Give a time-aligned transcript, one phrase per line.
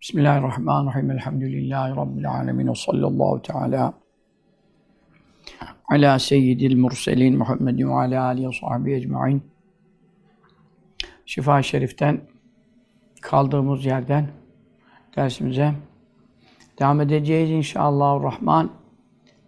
[0.00, 1.10] Bismillahirrahmanirrahim.
[1.10, 2.68] Elhamdülillahi Rabbil alemin.
[2.68, 3.94] Ve sallallahu teala
[5.88, 9.42] ala seyyidil murselin Muhammedin ve ala alihi sahbihi ecma'in.
[11.26, 12.20] Şifa-i Şerif'ten
[13.20, 14.28] kaldığımız yerden
[15.16, 15.74] dersimize
[16.78, 18.22] devam edeceğiz inşallah.
[18.22, 18.70] Rahman.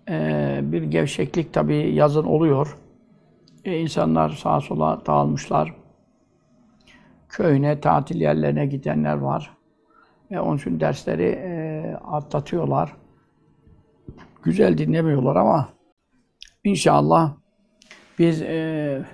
[0.08, 2.78] Ee, bir gevşeklik tabi yazın oluyor.
[3.64, 5.74] Ee, insanlar sağa sola dağılmışlar.
[7.28, 9.61] Köyüne, tatil yerlerine gidenler var.
[10.32, 12.96] Ve onun için dersleri e, atlatıyorlar.
[14.42, 15.68] Güzel dinlemiyorlar ama
[16.64, 17.34] inşallah
[18.18, 19.04] biz e,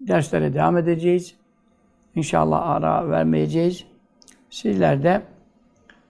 [0.00, 1.36] derslere devam edeceğiz.
[2.14, 3.86] İnşallah ara vermeyeceğiz.
[4.50, 5.22] Sizler de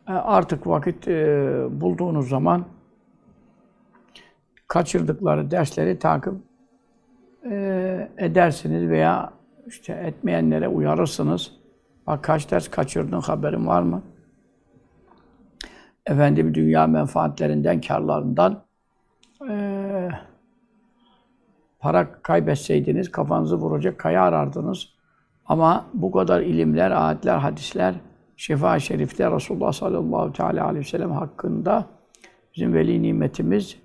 [0.09, 2.65] e, artık vakit e, bulduğunuz zaman
[4.69, 6.35] kaçırdıkları dersleri takip
[7.51, 9.33] e, edersiniz veya
[9.67, 11.60] işte etmeyenlere uyarırsınız.
[12.11, 14.03] Bak kaç ders kaçırdın haberin var mı?
[16.07, 18.63] Efendim dünya menfaatlerinden, karlarından
[19.51, 20.09] e,
[21.79, 24.89] para kaybetseydiniz kafanızı vuracak kaya arardınız.
[25.47, 27.95] Ama bu kadar ilimler, ayetler, hadisler,
[28.37, 31.85] şifa-i şerifte Resulullah sallallahu teala aleyhi ve sellem hakkında
[32.55, 33.77] bizim veli nimetimiz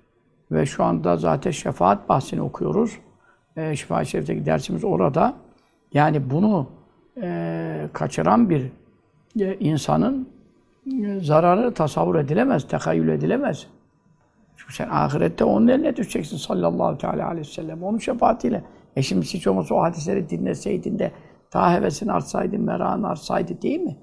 [0.50, 2.98] ve şu anda zaten şefaat bahsini okuyoruz.
[3.56, 5.34] E, şifa-i şerifteki dersimiz orada.
[5.92, 6.75] Yani bunu
[7.22, 8.72] e, kaçıran bir
[9.40, 10.28] e, insanın
[11.04, 13.66] e, zararı tasavvur edilemez, tehayyül edilemez.
[14.56, 17.82] Çünkü sen ahirette onun eline düşeceksin sallallahu teala aleyhi ve sellem.
[17.82, 18.64] Onun şefaatiyle.
[18.96, 21.12] E şimdi hiç olmazsa o hadisleri dinleseydin de
[21.52, 23.96] daha hevesini artsaydın, merakını artsaydı değil mi?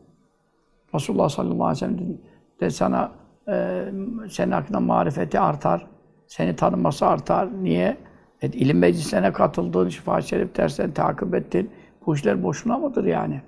[0.95, 2.17] Resulullah sallallahu aleyhi ve sellem
[2.61, 3.11] de sana
[3.47, 3.85] e,
[4.29, 5.87] senin hakkında marifeti artar.
[6.27, 7.49] Seni tanıması artar.
[7.63, 7.97] Niye?
[8.41, 11.71] E, ilim meclislerine katıldın, şifa şerif derslerini takip ettin.
[12.05, 13.41] Bu işler boşuna mıdır yani?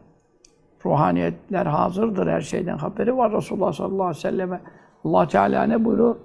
[0.85, 4.61] Ruhaniyetler hazırdır, her şeyden haberi var Resulullah sallallahu aleyhi ve selleme.
[5.03, 6.15] Allah Teala ne buyuruyor?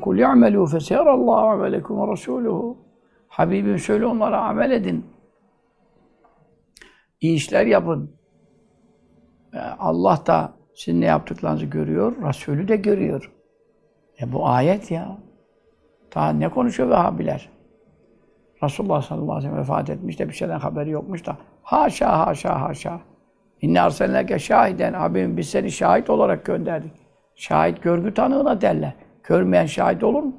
[0.00, 2.76] kul ya'melu feseyarallahu amelekum ve rasuluhu.
[3.28, 5.06] Habibim söyle onlara amel edin.
[7.20, 8.10] İyi işler yapın.
[9.54, 13.32] E, Allah da sizin ne yaptıklarınızı görüyor, Resulü de görüyor.
[14.20, 15.18] E bu ayet ya.
[16.14, 17.55] Daha ne konuşuyor Vehhabiler?
[18.62, 21.36] Resulullah sallallahu aleyhi ve sellem vefat etmiş de bir şeyden haberi yokmuş da.
[21.62, 23.00] Haşa haşa haşa.
[23.60, 24.92] İnne arselneke şahiden.
[24.92, 26.92] Abim biz seni şahit olarak gönderdik.
[27.36, 28.92] Şahit görgü tanığına derler.
[29.24, 30.36] Görmeyen şahit olur mu?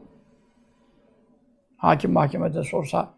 [1.77, 3.09] Hakim mahkemede sorsa,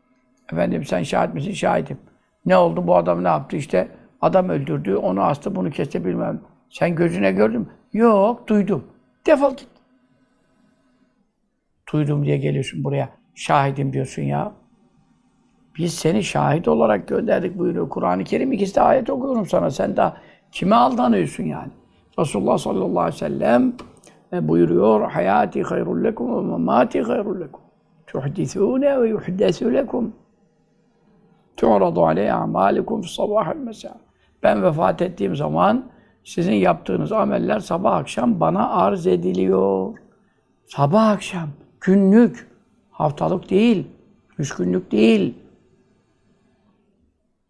[0.53, 1.51] efendim sen şahit misin?
[1.51, 1.97] Şahidim.
[2.45, 2.88] Ne oldu?
[2.88, 3.57] Bu adam ne yaptı?
[3.57, 3.88] İşte
[4.21, 6.41] adam öldürdü, onu astı, bunu kesti bilmem.
[6.69, 7.67] Sen gözüne gördün mü?
[7.93, 8.88] Yok, duydum.
[9.27, 9.67] Defol git.
[11.93, 13.09] Duydum diye geliyorsun buraya.
[13.35, 14.51] Şahidim diyorsun ya.
[15.78, 17.90] Biz seni şahit olarak gönderdik buyuruyor.
[17.90, 19.72] Kur'an-ı Kerim ikisi de ayet okuyorum sana.
[19.72, 20.18] Sen daha
[20.52, 21.72] kime aldanıyorsun yani?
[22.19, 23.74] Resulullah sallallahu aleyhi ve sellem
[24.34, 25.12] e, buyuruyor.
[25.12, 27.62] Hayati hayrul lekum ve mamati hayrul lekum.
[28.07, 30.13] Tuhdisûne ve yuhdesû lekum.
[31.57, 33.96] Tu'radu aleyhe amalikum sabah mesela.
[34.44, 35.86] Ben vefat ettiğim zaman
[36.24, 39.97] sizin yaptığınız ameller sabah akşam bana arz ediliyor.
[40.66, 41.50] Sabah akşam,
[41.81, 42.47] günlük,
[42.91, 43.88] haftalık değil,
[44.38, 45.34] üç günlük değil.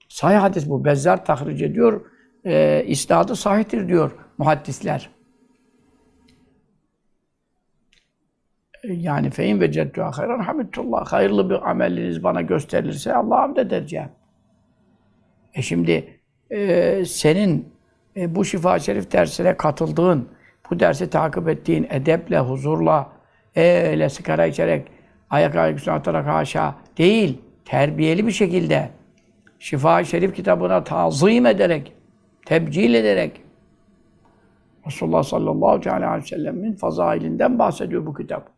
[0.10, 0.86] Sahih hadis bu.
[0.86, 2.06] Bezzar tahric ediyor.
[2.46, 5.10] E, isnadı sahihtir diyor muhaddisler.
[8.84, 11.06] E, yani fein ve ceddu hayran hamdullah.
[11.06, 14.10] Hayırlı bir ameliniz bana gösterilirse Allah'a hamd edeceğim.
[15.54, 17.74] E şimdi e, senin
[18.16, 20.30] e, bu şifa şerif dersine katıldığın,
[20.70, 23.10] bu dersi takip ettiğin edeple, huzurla,
[23.56, 24.88] öyle sigara içerek,
[25.30, 28.90] ayak ayak atarak haşa değil, terbiyeli bir şekilde
[29.60, 31.94] Şifa-i Şerif kitabına tazim ederek,
[32.46, 33.42] tebcil ederek
[34.88, 38.50] Resulullah sallallahu aleyhi ve sellemin fazailinden bahsediyor bu kitap.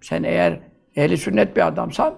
[0.00, 0.60] Sen eğer
[0.96, 2.14] ehli sünnet bir adamsan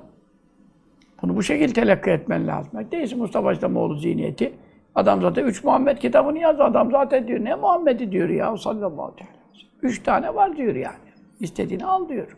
[1.22, 2.90] bunu bu şekilde telakki etmen lazım.
[2.92, 4.52] Değilse Mustafa İslamoğlu zihniyeti.
[4.94, 6.62] Adam zaten üç Muhammed kitabını yazdı.
[6.62, 9.70] Adam zaten diyor ne Muhammed'i diyor ya sallallahu aleyhi ve sellem.
[9.82, 10.96] Üç tane var diyor yani.
[11.40, 12.36] İstediğini al diyor.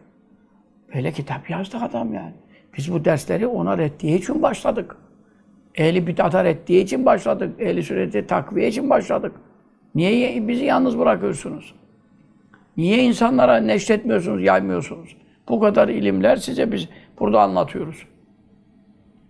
[0.94, 2.34] Böyle kitap yazdı adam yani.
[2.76, 4.96] Biz bu dersleri ona reddiye için başladık.
[5.74, 7.60] Ehli bid'ata ettiği için başladık.
[7.60, 9.32] Ehli sünneti takviye için başladık.
[9.94, 11.74] Niye bizi yalnız bırakıyorsunuz?
[12.76, 15.16] Niye insanlara neşretmiyorsunuz, yaymıyorsunuz?
[15.48, 16.88] Bu kadar ilimler size biz
[17.20, 18.06] burada anlatıyoruz.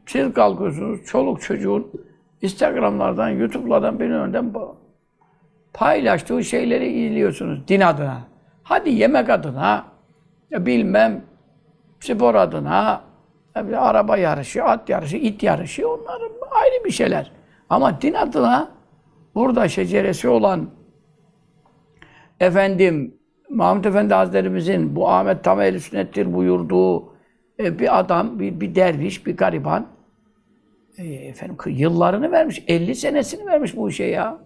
[0.06, 1.91] Siz kalkıyorsunuz, çoluk çocuğun
[2.43, 4.55] Instagram'lardan, YouTube'lardan bir önden
[5.73, 8.20] paylaştığı şeyleri izliyorsunuz din adına.
[8.62, 9.85] Hadi yemek adına,
[10.52, 11.23] bilmem
[12.00, 13.02] spor adına,
[13.54, 17.32] Tabii araba yarışı, at yarışı, it yarışı onlar ayrı bir şeyler.
[17.70, 18.70] Ama din adına
[19.34, 20.70] burada şeceresi olan
[22.40, 23.14] efendim
[23.48, 27.14] Mahmud Efendi Hazretlerimizin bu Ahmet Tam ehl sünnettir buyurduğu
[27.60, 29.86] e, bir adam, bir, bir derviş, bir gariban
[30.98, 34.38] e, efendim yıllarını vermiş, 50 senesini vermiş bu işe ya.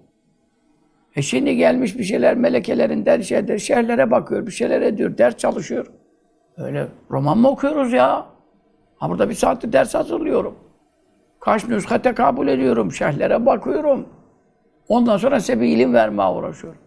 [1.17, 5.87] E şimdi gelmiş bir şeyler melekelerinden şeyler, şerlere bakıyor, bir şeyler ediyor, ders çalışıyor.
[6.57, 8.38] Öyle roman mı okuyoruz ya?
[8.99, 10.55] Ha burada bir saattir ders hazırlıyorum.
[11.41, 14.09] Kaç nüshate kabul ediyorum, şerhlere bakıyorum.
[14.89, 16.81] Ondan sonra size bir ilim vermeye uğraşıyorum.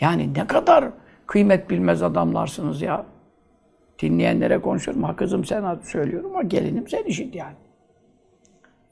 [0.00, 0.90] Yani ne kadar
[1.26, 3.06] kıymet bilmez adamlarsınız ya.
[4.02, 5.02] Dinleyenlere konuşuyorum.
[5.02, 7.56] Ha kızım sen söylüyorum ama gelinim sen işit yani.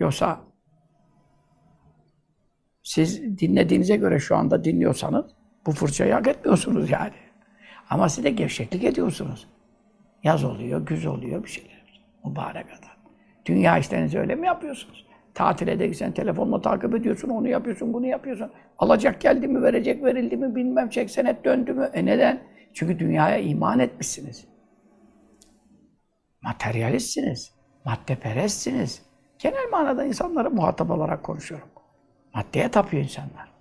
[0.00, 0.40] Yoksa
[2.82, 5.24] siz dinlediğinize göre şu anda dinliyorsanız
[5.66, 7.12] bu fırçayı hak etmiyorsunuz yani.
[7.90, 9.48] Ama siz de gevşeklik ediyorsunuz.
[10.24, 11.77] Yaz oluyor, güz oluyor bir şeyler.
[12.28, 12.90] Mübarek adam.
[13.46, 15.06] Dünya işlerinizi öyle mi yapıyorsunuz?
[15.34, 18.50] Tatile de gitsen telefonla takip ediyorsun, onu yapıyorsun, bunu yapıyorsun.
[18.78, 21.90] Alacak geldi mi, verecek verildi mi, bilmem çek senet döndü mü.
[21.94, 22.42] E neden?
[22.74, 24.48] Çünkü dünyaya iman etmişsiniz.
[26.42, 27.54] Materyalistsiniz.
[27.84, 29.02] Maddeperestsiniz.
[29.38, 31.68] Genel manada insanlara muhatap olarak konuşuyorum.
[32.34, 33.52] Maddeye tapıyor insanlar.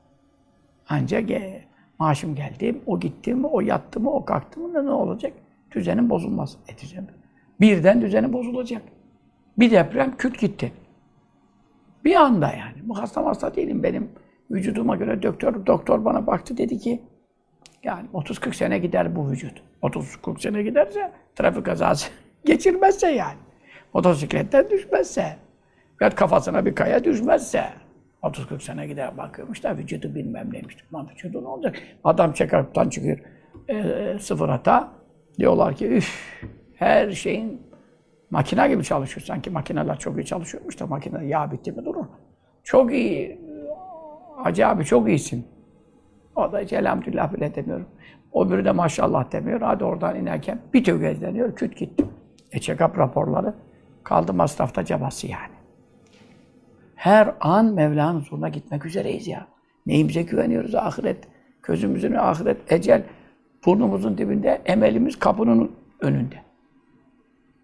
[0.89, 1.63] Ancak e,
[1.99, 5.33] maaşım geldi, o gitti mi, o yattı mı, o kalktı mı ne olacak?
[5.71, 6.57] Düzenin bozulmaz.
[6.67, 7.07] E düzen.
[7.61, 8.81] Birden düzeni bozulacak.
[9.59, 10.71] Bir deprem küt gitti.
[12.05, 12.75] Bir anda yani.
[12.83, 14.09] Bu hasta hasta değilim benim.
[14.51, 17.01] Vücuduma göre doktor doktor bana baktı dedi ki
[17.83, 19.63] yani 30-40 sene gider bu vücut.
[19.81, 22.09] 30-40 sene giderse trafik kazası
[22.45, 23.37] geçirmezse yani.
[23.93, 25.35] Motosikletten düşmezse.
[26.01, 27.63] Ya kafasına bir kaya düşmezse.
[28.23, 30.77] 30-40 sene gider bakıyormuş da vücudu bilmem neymiş.
[30.93, 31.75] Lan vücudu ne olacak?
[32.03, 33.17] Adam check-up'tan çıkıyor.
[33.69, 34.91] E, sıfır hata.
[35.39, 36.41] Diyorlar ki üf
[36.77, 37.61] her şeyin
[38.29, 39.25] makine gibi çalışıyor.
[39.25, 42.05] Sanki makineler çok iyi çalışıyormuş da makine yağ bitti mi durur.
[42.63, 43.41] Çok iyi.
[44.37, 45.47] Hacı abi çok iyisin.
[46.35, 47.87] O da hiç elhamdülillah bile demiyorum.
[48.31, 49.61] O biri de maşallah demiyor.
[49.61, 52.05] Hadi oradan inerken bir tökezleniyor, küt gitti.
[52.51, 53.53] E check-up raporları
[54.03, 55.57] kaldı masrafta cabası yani.
[56.95, 59.47] Her an Mevla'nın huzuruna gitmek üzereyiz ya.
[59.85, 60.75] Neyimize güveniyoruz?
[60.75, 61.27] Ahiret,
[61.63, 63.03] gözümüzün ahiret, ecel
[63.65, 65.71] burnumuzun dibinde, emelimiz kapının
[66.01, 66.46] önünde.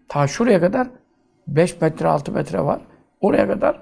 [0.08, 0.88] Ta şuraya kadar
[1.46, 2.80] 5 metre, 6 metre var.
[3.20, 3.80] Oraya kadar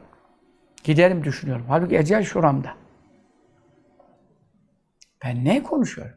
[0.84, 1.64] giderim düşünüyorum.
[1.68, 2.74] Halbuki ecel şuramda.
[5.24, 6.16] Ben ne konuşuyorum?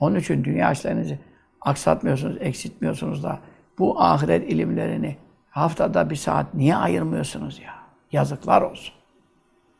[0.00, 1.18] Onun için dünya işlerinizi
[1.60, 3.38] aksatmıyorsunuz, eksiltmiyorsunuz da
[3.78, 5.16] bu ahiret ilimlerini
[5.50, 7.74] haftada bir saat niye ayırmıyorsunuz ya?
[8.12, 8.94] Yazıklar olsun.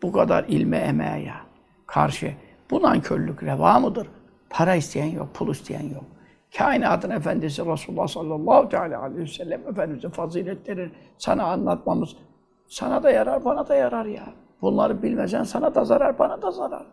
[0.03, 1.37] Bu kadar ilme emeğe ya.
[1.87, 2.35] Karşı
[2.71, 4.09] bu nankörlük reva mıdır?
[4.51, 6.05] Para isteyen yok, pul isteyen yok.
[6.59, 12.17] Kainatın efendisi Resulullah sallallahu teala aleyhi ve sellem Efendimizin faziletlerini sana anlatmamız
[12.69, 14.35] sana da yarar, bana da yarar ya.
[14.63, 16.87] Bunları bilmesen sana da zarar, bana da zarar.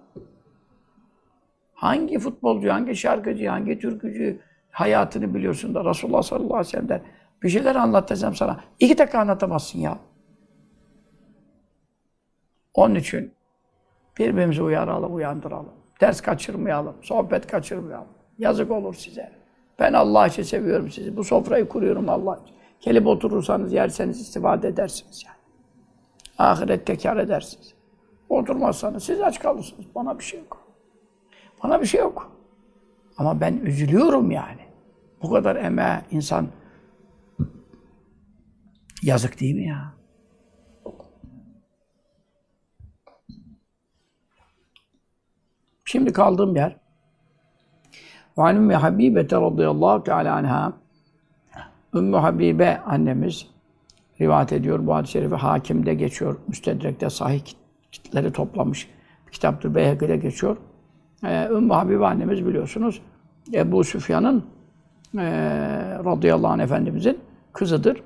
[1.74, 4.40] Hangi futbolcu, hangi şarkıcı, hangi türkücü
[4.72, 7.02] hayatını biliyorsun da Resulullah sallallahu aleyhi ve sellem'den
[7.44, 8.60] bir şeyler anlat desem sana.
[8.80, 9.98] iki dakika anlatamazsın ya.
[12.74, 13.34] Onun için
[14.20, 15.74] birbirimizi uyaralım, uyandıralım.
[16.02, 18.08] Ders kaçırmayalım, sohbet kaçırmayalım.
[18.38, 19.39] Yazık olur size.
[19.80, 21.18] Ben Allah için seviyorum sizi.
[21.18, 22.56] Bu sofrayı kuruyorum Allah için.
[22.82, 25.38] Gelip oturursanız, yerseniz istifade edersiniz yani.
[26.38, 27.74] Ahirette kâr edersiniz.
[28.30, 29.86] Oturmazsanız siz aç kalırsınız.
[29.96, 30.68] Bana bir şey yok.
[31.64, 32.32] Bana bir şey yok.
[33.18, 34.62] Ama ben üzülüyorum yani.
[35.24, 36.48] Bu kadar emeğe insan
[39.04, 39.94] yazık değil mi ya?
[45.86, 46.79] Şimdi kaldığım yer
[48.40, 50.74] ve Ümmü Habibe radıyallahu teala anha
[51.96, 53.48] Ümmü Habibe annemiz
[54.22, 54.88] rivayet ediyor.
[54.88, 56.38] Bu hadis-i şerifi hakimde geçiyor.
[56.48, 57.42] Müstedrek'te sahih
[57.92, 58.88] kitleri toplamış.
[59.28, 60.58] Bir kitaptır Beyhekir'e geçiyor.
[61.24, 63.02] Ee, Ümmü Habibe annemiz biliyorsunuz
[63.54, 64.46] Ebu Süfyan'ın
[65.18, 65.26] e,
[66.06, 67.18] radıyallahu anh efendimizin
[67.54, 68.04] kızıdır.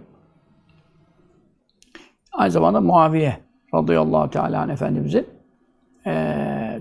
[2.31, 3.37] Aynı zamanda Muaviye
[3.73, 5.27] radıyallahu teala efendimizin
[6.05, 6.11] e,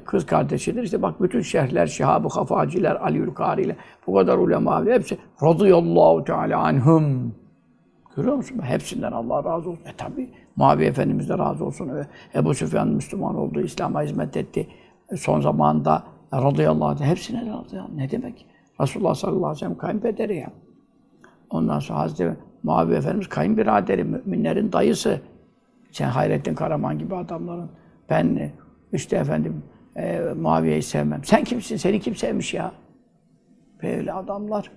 [0.06, 0.82] kız kardeşidir.
[0.82, 7.34] İşte bak bütün şehirler, Şihab-ı Hafaciler, Ali Kari'yle bu kadar ulema hepsi radıyallahu teala anhum.
[8.16, 8.60] Görüyor musun?
[8.62, 9.84] Hepsinden Allah razı olsun.
[9.84, 11.88] E tabi Muaviye Efendimiz de razı olsun.
[11.88, 14.68] E, Ebu Süfyan Müslüman oldu, İslam'a hizmet etti.
[15.10, 16.02] E, son zamanda
[16.34, 18.46] radıyallahu anh, hepsine radıyallahu Ne demek?
[18.80, 20.50] Resulullah sallallahu aleyhi ve sellem kayınpederi ya.
[21.50, 25.20] Ondan sonra Hazreti Muaviye Efendimiz kayınbiraderi, müminlerin dayısı.
[25.92, 27.70] Sen Hayrettin Karaman gibi adamların.
[28.10, 28.52] Ben
[28.92, 29.62] işte efendim
[29.96, 31.24] e, Muaviye'yi sevmem.
[31.24, 31.76] Sen kimsin?
[31.76, 32.72] Seni kim sevmiş ya?
[33.82, 34.70] Böyle adamlar.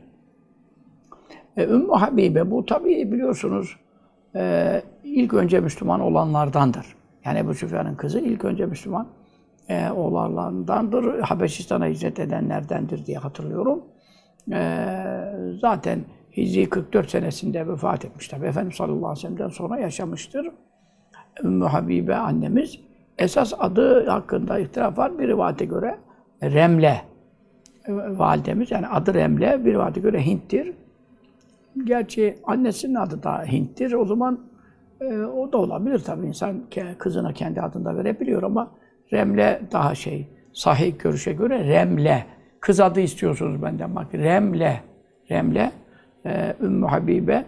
[1.58, 3.78] E, Ümmü Habibe bu tabii biliyorsunuz
[4.36, 6.86] e, ilk önce Müslüman olanlardandır.
[7.26, 9.08] Yani Ebu Süfyan'ın kızı ilk önce Müslüman
[9.70, 11.20] e, oğullarındandır.
[11.20, 13.84] Habeşistan'a hicret edenlerdendir diye hatırlıyorum.
[14.52, 14.86] E,
[15.62, 16.00] zaten
[16.38, 18.46] Hicri 44 senesinde vefat etmiş tabi.
[18.46, 20.52] Efendimiz sallallahu aleyhi ve sellem'den sonra yaşamıştır.
[21.44, 22.80] Ümmü Habibe annemiz.
[23.18, 25.20] Esas adı hakkında ihtilaf var.
[25.20, 25.96] Bir rivayete göre
[26.44, 27.02] Remle
[27.90, 28.72] validemiz.
[28.72, 30.74] Yani adı Remle, bir rivayete göre Hint'tir.
[31.84, 33.94] Gerçi annesinin adı da Hint'tir.
[33.94, 34.40] O zaman
[35.02, 36.26] e, o da olabilir tabii.
[36.26, 36.64] İnsan
[36.98, 38.72] kızına kendi adını da verebiliyor ama
[39.14, 42.26] Remle daha şey, sahih görüşe göre Remle.
[42.60, 44.14] Kız adı istiyorsunuz benden bak.
[44.14, 44.82] Remle.
[45.32, 45.72] Remle.
[46.26, 47.46] E, Ümmü Habibe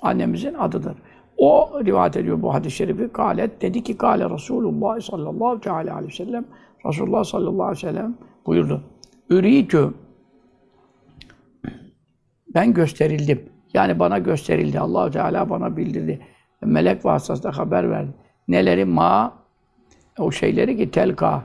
[0.00, 0.96] annemizin adıdır.
[1.38, 3.08] O rivayet ediyor bu hadis-i şerifi.
[3.08, 6.44] Kalet dedi ki Kale Resulullah sallallahu aleyhi ve sellem
[6.86, 8.14] Resulullah sallallahu aleyhi ve sellem
[8.46, 8.82] buyurdu.
[9.30, 9.94] Üritü
[12.54, 13.42] ben gösterildim.
[13.74, 14.80] Yani bana gösterildi.
[14.80, 16.20] allah Teala bana bildirdi.
[16.62, 18.10] Melek vasıtasıyla haber verdi.
[18.48, 19.32] Neleri ma
[20.18, 21.44] o şeyleri ki telka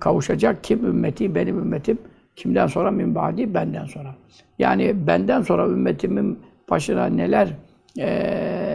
[0.00, 1.98] kavuşacak kim ümmeti benim ümmetim
[2.36, 4.14] kimden sonra minbadi benden sonra.
[4.58, 6.38] Yani benden sonra ümmetimin
[6.70, 7.48] başına neler
[7.98, 8.71] e,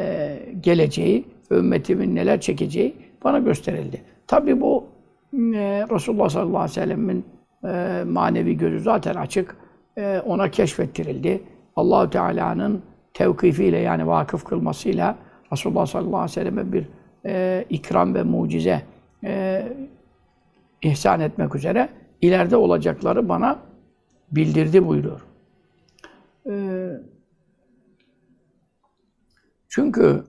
[0.62, 4.02] geleceği, ümmetimin neler çekeceği bana gösterildi.
[4.28, 4.86] Tabi bu
[5.34, 7.26] e, Resulullah sallallahu aleyhi ve sellem'in
[7.64, 9.56] e, manevi gözü zaten açık.
[9.98, 11.42] E, ona keşfettirildi.
[11.76, 12.82] Allahu Teala'nın
[13.14, 15.18] tevkifiyle yani vakıf kılmasıyla
[15.52, 16.88] Resulullah sallallahu aleyhi ve selleme bir
[17.26, 18.82] e, ikram ve mucize
[19.24, 19.64] e,
[20.82, 21.90] ihsan etmek üzere
[22.22, 23.60] ileride olacakları bana
[24.32, 25.22] bildirdi buyuruyor.
[26.50, 26.54] E,
[29.70, 30.24] çünkü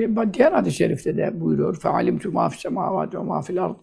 [0.00, 1.76] bir diğer hadis-i şerifte de buyuruyor.
[1.76, 3.74] فَعَلِمْتُ مَا فِي السَّمَاوَاتِ وَمَا فِي الْأَرْضِ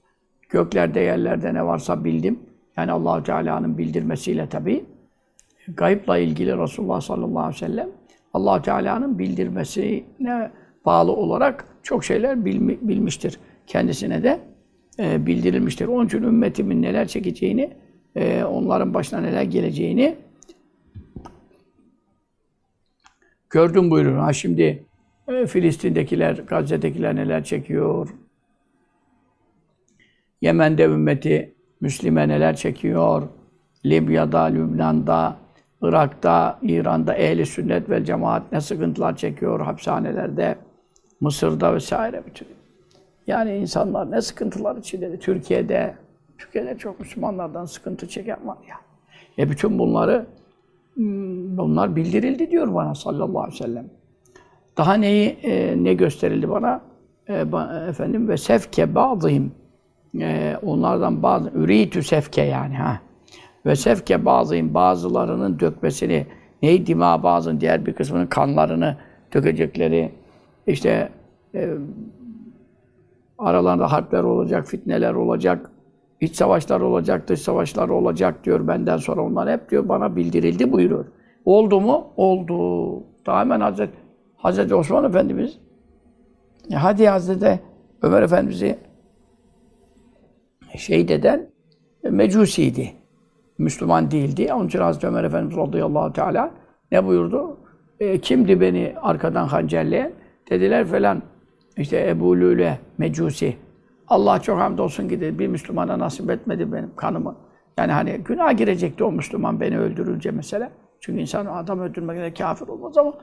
[0.50, 2.40] Göklerde, yerlerde ne varsa bildim.
[2.78, 4.86] Yani Allahu Teala'nın bildirmesiyle tabi.
[5.68, 7.90] Gayıpla ilgili Resulullah sallallahu aleyhi ve sellem
[8.34, 10.52] Allahu Teala'nın bildirmesine
[10.86, 13.40] bağlı olarak çok şeyler bilmi, bilmiştir.
[13.68, 14.40] Kendisine de
[15.00, 15.88] e, bildirilmiştir.
[15.88, 17.74] Onun için ümmetimin neler çekeceğini,
[18.16, 20.16] e, onların başına neler geleceğini
[23.50, 24.20] gördüm buyurun.
[24.20, 24.84] Ha şimdi e,
[25.29, 28.09] Filistin'dekiler, Gazze'dekiler neler çekiyor?
[30.41, 33.29] Yemen'de ümmeti Müslüme neler çekiyor?
[33.87, 35.37] Libya'da, Lübnan'da,
[35.83, 40.59] Irak'ta, İran'da ehli sünnet ve cemaat ne sıkıntılar çekiyor hapishanelerde,
[41.21, 42.49] Mısır'da vesaire bütün.
[43.27, 45.19] Yani insanlar ne sıkıntılar içinde.
[45.19, 45.95] Türkiye'de,
[46.39, 48.77] Türkiye'de çok Müslümanlardan sıkıntı çeken var ya.
[49.39, 50.27] E bütün bunları
[50.95, 53.98] hmm, bunlar bildirildi diyor bana sallallahu aleyhi ve sellem.
[54.79, 56.81] Daha neyi e, ne gösterildi bana?
[57.29, 59.53] E, ba, efendim ve sefke bazıyım.
[60.21, 63.01] E, onlardan bazı üritü sefke yani ha.
[63.67, 66.27] Ve sefke bazıyım bazılarının dökmesini
[66.63, 68.97] neyi dima bazın diğer bir kısmının kanlarını
[69.35, 70.13] dökecekleri
[70.67, 71.09] işte
[71.55, 71.71] e,
[73.39, 75.71] aralarında harpler olacak, fitneler olacak,
[76.21, 81.05] iç savaşlar olacak, dış savaşlar olacak diyor benden sonra onlar hep diyor bana bildirildi buyuruyor.
[81.45, 82.07] Oldu mu?
[82.17, 83.03] Oldu.
[83.27, 84.08] Daha hemen Hazreti
[84.39, 85.59] Hazreti Osman Efendimiz
[86.69, 87.61] ya hadi Hazreti
[88.03, 88.79] Ömer Efendimiz'i
[90.77, 91.51] şehit eden
[92.11, 92.93] mecusiydi.
[93.59, 94.53] Müslüman değildi.
[94.55, 96.51] Onun için Hazreti Ömer Efendimiz radıyallahu teala
[96.93, 97.57] ne buyurdu?
[98.01, 100.13] E, kimdi beni arkadan hancerleyen?
[100.51, 101.23] Dediler falan
[101.77, 103.57] işte Ebu Lüle mecusi.
[104.09, 107.37] Allah çok hamdolsun ki dedi, bir Müslümana nasip etmedi benim kanımı.
[107.79, 110.71] Yani hani günah girecekti o Müslüman beni öldürünce mesela.
[111.01, 113.15] Çünkü insan adam öldürmekle kafir olmaz ama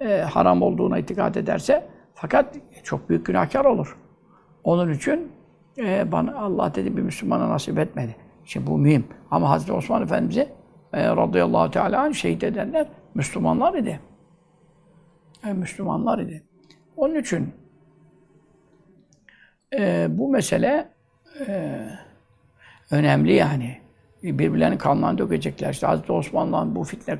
[0.00, 3.98] e, haram olduğuna itikad ederse fakat çok büyük günahkar olur.
[4.64, 5.32] Onun için
[5.78, 8.16] e, bana Allah dedi bir Müslümana nasip etmedi.
[8.44, 9.06] Şimdi bu mühim.
[9.30, 10.48] Ama Hazreti Osman Efendimiz'i
[10.92, 14.00] e, radıyallahu teala anh şehit edenler Müslümanlar idi.
[15.46, 16.42] E, Müslümanlar idi.
[16.96, 17.54] Onun için
[19.78, 20.88] e, bu mesele
[21.46, 21.76] e,
[22.90, 23.78] önemli yani.
[24.22, 25.70] Birbirlerinin kanlarını dökecekler.
[25.70, 27.18] İşte Hazreti Osman'la bu fitne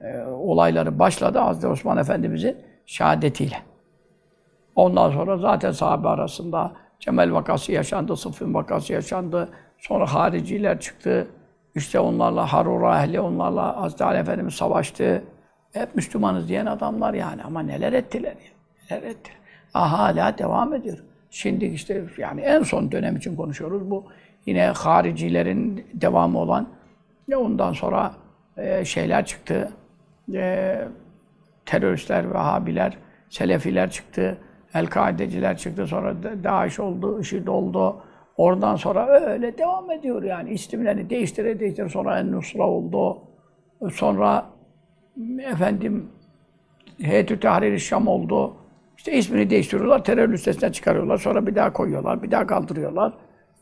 [0.00, 3.56] e, olayları başladı Hazreti Osman Efendimiz'in şehadetiyle.
[4.74, 9.48] Ondan sonra zaten sahabe arasında Cemel vakası yaşandı, Sıffin vakası yaşandı.
[9.78, 11.28] Sonra hariciler çıktı.
[11.74, 15.24] İşte onlarla Harura ehli, onlarla Hazreti Ali Efendimiz savaştı.
[15.72, 17.42] Hep Müslümanız diyen adamlar yani.
[17.42, 18.52] Ama neler ettiler ya.
[18.90, 19.38] Neler ettiler.
[19.74, 20.98] Ah, hala devam ediyor.
[21.30, 23.90] Şimdi işte yani en son dönem için konuşuyoruz.
[23.90, 24.04] Bu
[24.46, 26.68] yine haricilerin devamı olan
[27.28, 28.12] ne ondan sonra
[28.56, 29.72] e, şeyler çıktı.
[30.34, 30.78] E,
[31.66, 32.98] teröristler, Vehhabiler,
[33.30, 34.38] Selefiler çıktı.
[34.74, 35.86] El-Kaideciler çıktı.
[35.86, 38.02] Sonra Daesh oldu, IŞİD oldu.
[38.36, 40.50] Oradan sonra öyle devam ediyor yani.
[40.50, 43.18] İstimlerini değiştire değiştire sonra En-Nusra oldu.
[43.92, 44.46] Sonra
[45.52, 46.08] efendim
[47.00, 48.56] Heyetü Tahrir-i Şam oldu.
[48.96, 53.12] İşte ismini değiştiriyorlar, terör listesinden çıkarıyorlar, sonra bir daha koyuyorlar, bir daha kaldırıyorlar.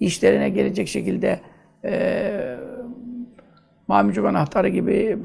[0.01, 1.41] İşlerine gelecek şekilde
[1.85, 2.57] e,
[3.89, 5.19] mamicuk anahtarı gibi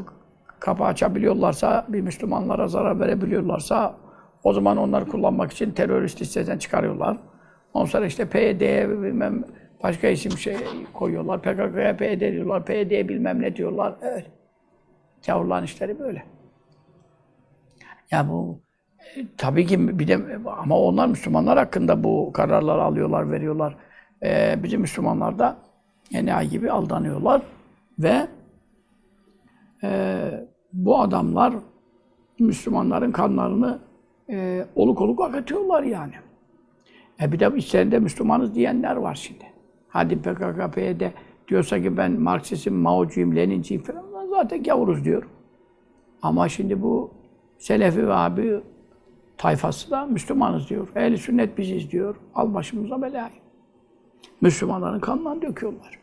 [0.61, 3.95] kapı açabiliyorlarsa, bir Müslümanlara zarar verebiliyorlarsa
[4.43, 7.17] o zaman onları kullanmak için terörist listesinden çıkarıyorlar.
[7.73, 9.43] Ondan sonra işte PYD'ye bilmem
[9.83, 10.57] başka isim şey
[10.93, 11.41] koyuyorlar.
[11.41, 12.65] PKK'ya PYD diyorlar.
[12.65, 13.95] PYD'ye bilmem ne diyorlar.
[14.01, 14.25] Evet.
[15.25, 16.23] Kavurların işleri böyle.
[18.11, 18.59] Ya bu
[19.15, 20.19] e, tabii ki bir de
[20.57, 23.75] ama onlar Müslümanlar hakkında bu kararları alıyorlar, veriyorlar.
[24.23, 25.57] Ee, bizim Müslümanlar da
[26.13, 27.41] enayi gibi aldanıyorlar
[27.99, 28.27] ve
[29.83, 30.31] e,
[30.73, 31.53] bu adamlar
[32.39, 33.79] Müslümanların kanlarını
[34.29, 36.13] e, oluk oluk akıtıyorlar yani.
[37.21, 39.45] E bir de içlerinde Müslümanız diyenler var şimdi.
[39.89, 41.01] Hadi PKK, PYD
[41.47, 45.23] diyorsa ki ben Marksistim, Mao'cuyum, Leninciyim falan zaten gavuruz diyor.
[46.21, 47.11] Ama şimdi bu
[47.57, 48.61] Selefi ve abi
[49.37, 50.87] tayfası da Müslümanız diyor.
[50.95, 52.15] Ehli sünnet biziz diyor.
[52.35, 53.31] Al başımıza belayı.
[54.41, 55.99] Müslümanların kanından döküyorlar.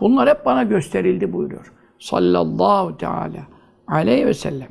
[0.00, 1.72] Bunlar hep bana gösterildi buyuruyor.
[1.98, 3.46] Sallallahu teala
[3.92, 4.68] aleyhi ve sellem.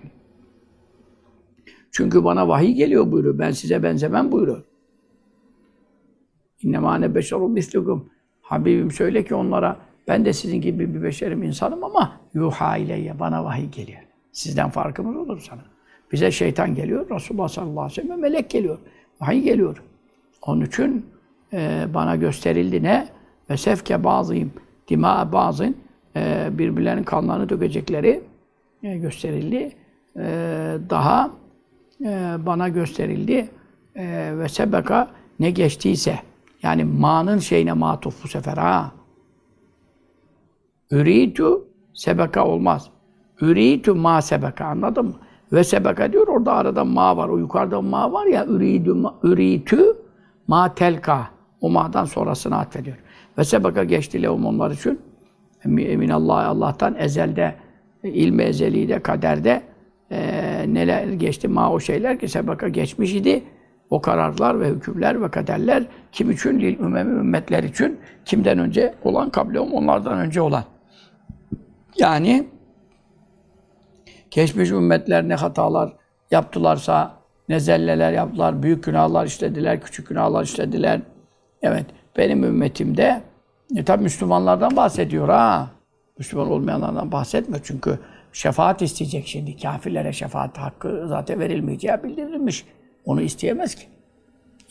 [1.91, 3.39] Çünkü bana vahiy geliyor buyuruyor.
[3.39, 4.63] Ben size benzemem buyuruyor.
[6.63, 8.09] İnnemâ ne beşerun mislukum.
[8.41, 13.45] Habibim söyle ki onlara ben de sizin gibi bir beşerim insanım ama yuha ileyye bana
[13.45, 14.01] vahiy geliyor.
[14.31, 15.61] Sizden farkımız olur sana.
[16.11, 18.79] Bize şeytan geliyor, Resulullah sallallahu aleyhi ve sellem melek geliyor.
[19.21, 19.83] Vahiy geliyor.
[20.41, 21.05] Onun için
[21.53, 23.07] e, bana gösterildi ne?
[23.49, 24.51] Ve sefke bazıyım,
[24.87, 25.75] dima bazın
[26.15, 28.21] e, birbirlerinin kanlarını dökecekleri
[28.81, 29.75] gösterildi.
[30.17, 30.23] E,
[30.89, 31.31] daha
[32.01, 33.49] e, bana gösterildi.
[33.95, 35.07] E, ve sebeka
[35.39, 36.19] ne geçtiyse
[36.63, 38.91] yani ma'nın şeyine matuf bu sefer ha.
[40.91, 42.89] Üritu sebeka olmaz.
[43.41, 45.13] Üritu ma sebeka anladın mı?
[45.51, 47.29] Ve sebeka diyor orada arada ma var.
[47.29, 49.97] O yukarıda ma var ya üridu üritu
[50.47, 51.27] ma telka.
[51.61, 52.97] O ma'dan sonrasını atfediyor.
[53.37, 54.99] Ve sebeka geçti lehum onlar için.
[55.65, 57.55] Emin Allah Allah'tan ezelde
[58.03, 59.61] ilmi ezeliyle kaderde
[60.11, 60.19] e,
[60.67, 63.43] neler geçti ma o şeyler ki sebeka geçmiş idi.
[63.89, 66.59] O kararlar ve hükümler ve kaderler kim için?
[66.59, 67.99] Lil ümmemi ümmetler için.
[68.25, 69.29] Kimden önce olan?
[69.29, 70.63] Kablehum onlardan önce olan.
[71.97, 72.47] Yani
[74.31, 75.93] geçmiş ümmetler ne hatalar
[76.31, 77.11] yaptılarsa,
[77.49, 81.01] ne zelleler yaptılar, büyük günahlar işlediler, küçük günahlar işlediler.
[81.61, 81.85] Evet,
[82.17, 83.21] benim ümmetimde
[83.75, 85.69] e, tabi Müslümanlardan bahsediyor ha.
[86.21, 87.99] Müslüman olmayanlardan bahsetmiyor çünkü
[88.33, 89.57] şefaat isteyecek şimdi.
[89.57, 92.65] Kafirlere şefaat hakkı zaten verilmeyeceği bildirilmiş.
[93.05, 93.83] Onu isteyemez ki.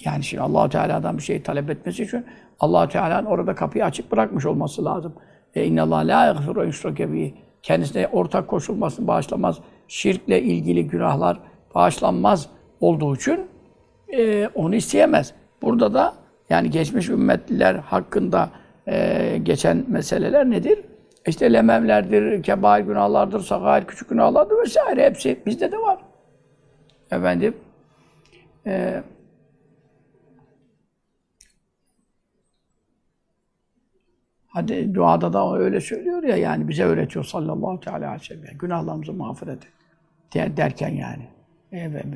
[0.05, 2.27] Yani şimdi Allahu Teala'dan bir şey talep etmesi için
[2.61, 5.13] Allahu Teala'nın orada kapıyı açık bırakmış olması lazım.
[5.55, 7.35] E inna Allah la yaghfiru yushrake bihi.
[7.63, 9.59] Kendisine ortak koşulmasını bağışlamaz.
[9.89, 11.41] Şirkle ilgili günahlar
[11.75, 12.49] bağışlanmaz
[12.81, 13.41] olduğu için
[14.09, 15.35] e, onu isteyemez.
[15.63, 16.15] Burada da
[16.51, 18.51] yani geçmiş ümmetliler hakkında
[18.89, 20.90] e, geçen meseleler nedir?
[21.27, 25.99] İşte lememlerdir, kebair günahlardır, sagair küçük günahlardır vesaire hepsi bizde de var.
[27.11, 27.57] Efendim,
[28.67, 29.03] e,
[34.49, 38.59] hadi duada da öyle söylüyor ya yani bize öğretiyor sallallahu aleyhi ve sellem.
[38.59, 39.73] Günahlarımızı mağfiret et.
[40.35, 41.29] Der, derken yani.
[41.73, 42.07] Evet.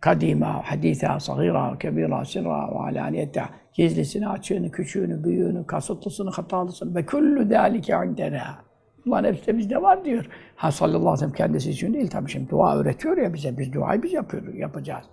[0.00, 3.42] Kadima, hadisa, sagira, kebira, sirra ve alaniyete.
[3.72, 8.58] Gizlisini, açığını, küçüğünü, büyüğünü, kasıtlısını, hatalısını ve kullu zâlike indena.
[9.06, 10.28] Bunların hepsi de bizde var diyor.
[10.56, 13.58] Ha sallallahu aleyhi ve sellem kendisi için değil tabii şimdi dua öğretiyor ya bize.
[13.58, 15.04] Biz duayı biz yapıyoruz, yapacağız.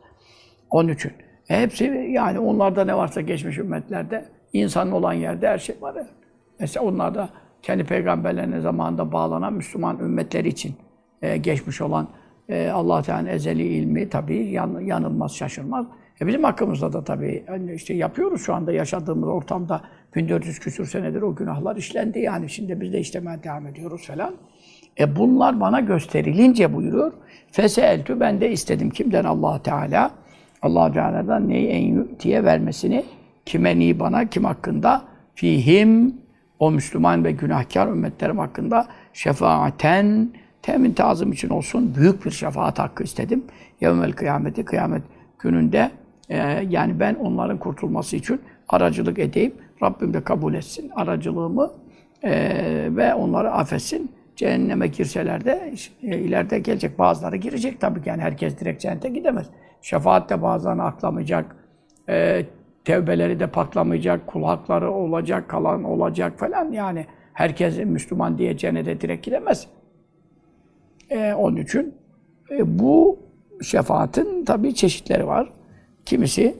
[0.70, 1.12] Onun için.
[1.50, 5.96] E hepsi yani onlarda ne varsa geçmiş ümmetlerde insanın olan yerde her şey var.
[6.60, 7.30] Mesela onlar da
[7.62, 10.76] kendi peygamberlerine zamanında bağlanan Müslüman ümmetleri için
[11.22, 12.08] e, geçmiş olan
[12.50, 15.86] e, Allah Teala'nın ezeli ilmi tabii yan, yanılmaz, şaşırmaz.
[16.22, 19.82] E bizim hakkımızda da tabii hani işte yapıyoruz şu anda yaşadığımız ortamda
[20.16, 24.36] 1400 küsür senedir o günahlar işlendi yani şimdi biz de işlemeye devam ediyoruz falan.
[25.00, 27.14] E bunlar bana gösterilince buyuruyor.
[27.52, 30.12] Feseeltü ben de istedim kimden Allah Teala
[30.62, 33.04] Allah Teala'dan neyi en yütiye vermesini
[33.46, 35.02] kime ni bana kim hakkında
[35.36, 36.16] fihim
[36.60, 40.30] o Müslüman ve günahkar ümmetlerim hakkında şefaaten
[40.66, 43.44] temin tazım için olsun büyük bir şefaat hakkı istedim.
[43.82, 45.02] Yevmel kıyameti kıyamet
[45.40, 45.92] gününde
[46.30, 46.38] e,
[46.70, 49.54] yani ben onların kurtulması için aracılık edeyim.
[49.84, 51.72] Rabbim de kabul etsin aracılığımı
[52.24, 52.32] e,
[52.90, 54.12] ve onları affetsin.
[54.36, 55.74] Cehenneme girseler de
[56.04, 57.00] e, ileride gelecek.
[57.00, 58.10] Bazıları girecek tabii ki.
[58.10, 59.46] Yani herkes direkt cennete gidemez.
[59.82, 61.56] Şefaat de bazılarını aklamayacak.
[62.10, 62.46] E,
[62.86, 64.28] tevbeleri de patlamayacak.
[64.28, 66.72] Kulakları olacak, kalan olacak falan.
[66.72, 69.68] Yani herkes Müslüman diye cennete direkt gidemez.
[71.10, 71.96] E, onun için
[72.52, 73.20] e, bu
[73.62, 75.50] şefaatin tabii çeşitleri var.
[76.06, 76.56] Kimisi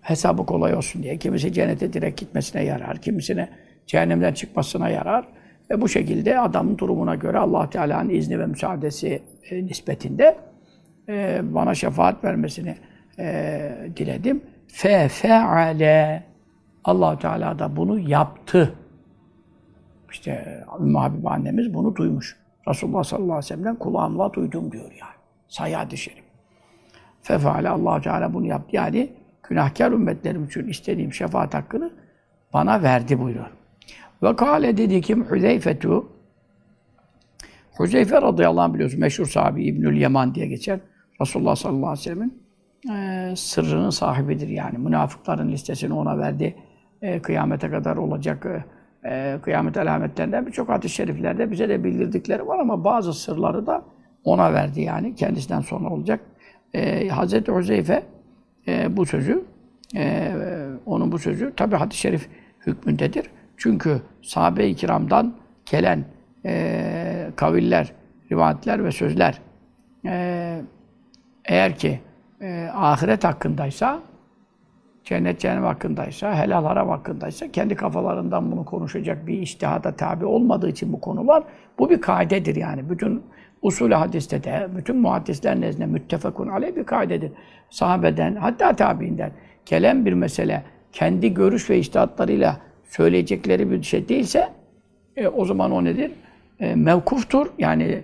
[0.00, 3.48] hesabı kolay olsun diye, kimisi cennete direkt gitmesine yarar, kimisine
[3.86, 5.28] cehennemden çıkmasına yarar.
[5.70, 10.36] Ve bu şekilde adamın durumuna göre allah Teala'nın izni ve müsaadesi e, nispetinde
[11.08, 12.74] e, bana şefaat vermesini
[13.18, 14.42] e, diledim.
[14.68, 16.22] Fe feale
[16.84, 18.74] allah Teala da bunu yaptı.
[20.12, 22.36] İşte Ümmü Habibe annemiz bunu duymuş.
[22.68, 25.14] Resulullah sallallahu aleyhi ve sellem'den kulağımla duydum diyor yani.
[25.48, 26.10] Sayı hadis-i.
[27.22, 28.76] Fefale allah Teala bunu yaptı.
[28.76, 31.90] Yani günahkar ümmetlerim için istediğim şefaat hakkını
[32.52, 33.50] bana verdi buyuruyor.
[34.22, 36.08] Ve kâle dedi kim Hüzeyfetu
[37.80, 40.80] Hüzeyfe radıyallahu anh biliyorsun meşhur sahibi İbnül Yaman diye geçer.
[41.20, 42.42] Resulullah sallallahu aleyhi ve sellem'in
[42.90, 44.78] e, sırrının sahibidir yani.
[44.78, 46.56] Münafıkların listesini ona verdi.
[47.02, 48.64] E, kıyamete kadar olacak e,
[49.42, 53.82] kıyamet alametlerinden birçok hadis-i şeriflerde bize de bildirdikleri var ama bazı sırları da
[54.24, 55.14] ona verdi yani.
[55.14, 56.20] Kendisinden sonra olacak.
[56.74, 58.02] E, Hazreti Hüzeyfe
[58.68, 59.44] e, bu sözü
[59.96, 60.32] e,
[60.86, 62.28] onun bu sözü tabi hadis-i şerif
[62.66, 63.26] hükmündedir.
[63.56, 65.34] Çünkü sahabe-i kiramdan
[65.70, 66.04] gelen
[66.44, 67.92] e, kaviller,
[68.32, 69.40] rivayetler ve sözler
[70.06, 70.62] e,
[71.44, 72.00] eğer ki
[72.40, 74.02] e, ahiret hakkındaysa,
[75.10, 80.92] cennet cehennem hakkındaysa, helal haram hakkındaysa kendi kafalarından bunu konuşacak bir iştihada tabi olmadığı için
[80.92, 81.42] bu konular
[81.78, 82.90] bu bir kaidedir yani.
[82.90, 83.22] Bütün
[83.62, 87.32] usul hadiste de, bütün muhaddisler nezdinde müttefakun aleyh bir kaidedir.
[87.70, 89.32] Sahabeden, hatta tabiinden
[89.66, 94.48] gelen bir mesele kendi görüş ve iştihatlarıyla söyleyecekleri bir şey değilse
[95.16, 96.10] e, o zaman o nedir?
[96.60, 97.46] E, mevkuftur.
[97.58, 98.02] Yani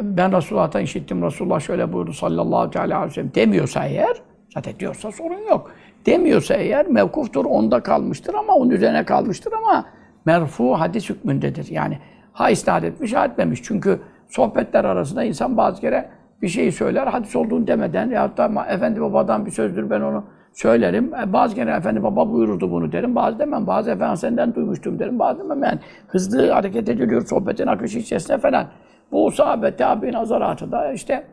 [0.00, 4.16] ben Resulullah'tan işittim, Resulullah şöyle buyurdu sallallahu aleyhi ve sellem demiyorsa eğer,
[4.54, 5.70] zaten diyorsa sorun yok.
[6.06, 9.84] Demiyorsa eğer mevkuftur, onda kalmıştır ama onun üzerine kalmıştır ama
[10.24, 11.70] merfu hadis hükmündedir.
[11.70, 11.98] Yani
[12.32, 13.62] ha isnat etmiş, ha etmemiş.
[13.62, 16.08] Çünkü sohbetler arasında insan bazı kere
[16.42, 21.14] bir şeyi söyler, hadis olduğunu demeden ya da efendi babadan bir sözdür ben onu söylerim.
[21.14, 23.14] E, bazı kere efendi baba buyururdu bunu derim.
[23.14, 23.66] Bazı demem.
[23.66, 25.18] Bazı efendi senden duymuştum derim.
[25.18, 25.78] Bazı demem yani.
[26.08, 28.66] Hızlı hareket ediliyor sohbetin akışı içerisinde falan.
[29.12, 31.24] Bu sahabe tabi nazaratı da işte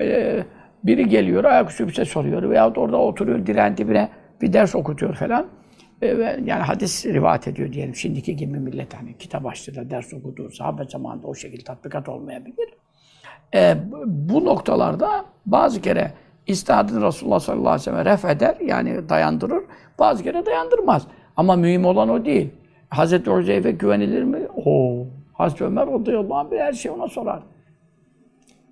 [0.00, 0.38] e,
[0.84, 4.08] biri geliyor ayaküstü bir şey soruyor veyahut orada oturuyor diren dibine
[4.42, 5.46] bir ders okutuyor falan.
[6.02, 6.06] E,
[6.44, 7.94] yani hadis rivayet ediyor diyelim.
[7.94, 10.50] Şimdiki gibi millet hani kitap açtı da ders okudu.
[10.50, 12.68] Sahabe zamanında o şekilde tatbikat olmayabilir.
[13.54, 16.12] E, bu noktalarda bazı kere
[16.46, 19.62] İstihadını Resulullah sallallahu aleyhi ve sellem ref eder, yani dayandırır.
[19.98, 21.06] Bazı kere dayandırmaz.
[21.36, 22.50] Ama mühim olan o değil.
[22.88, 24.38] Hazreti Hüzeyfe güvenilir mi?
[24.64, 25.06] Oo.
[25.32, 27.42] Hazreti Ömer radıyallahu anh her şey ona sorar.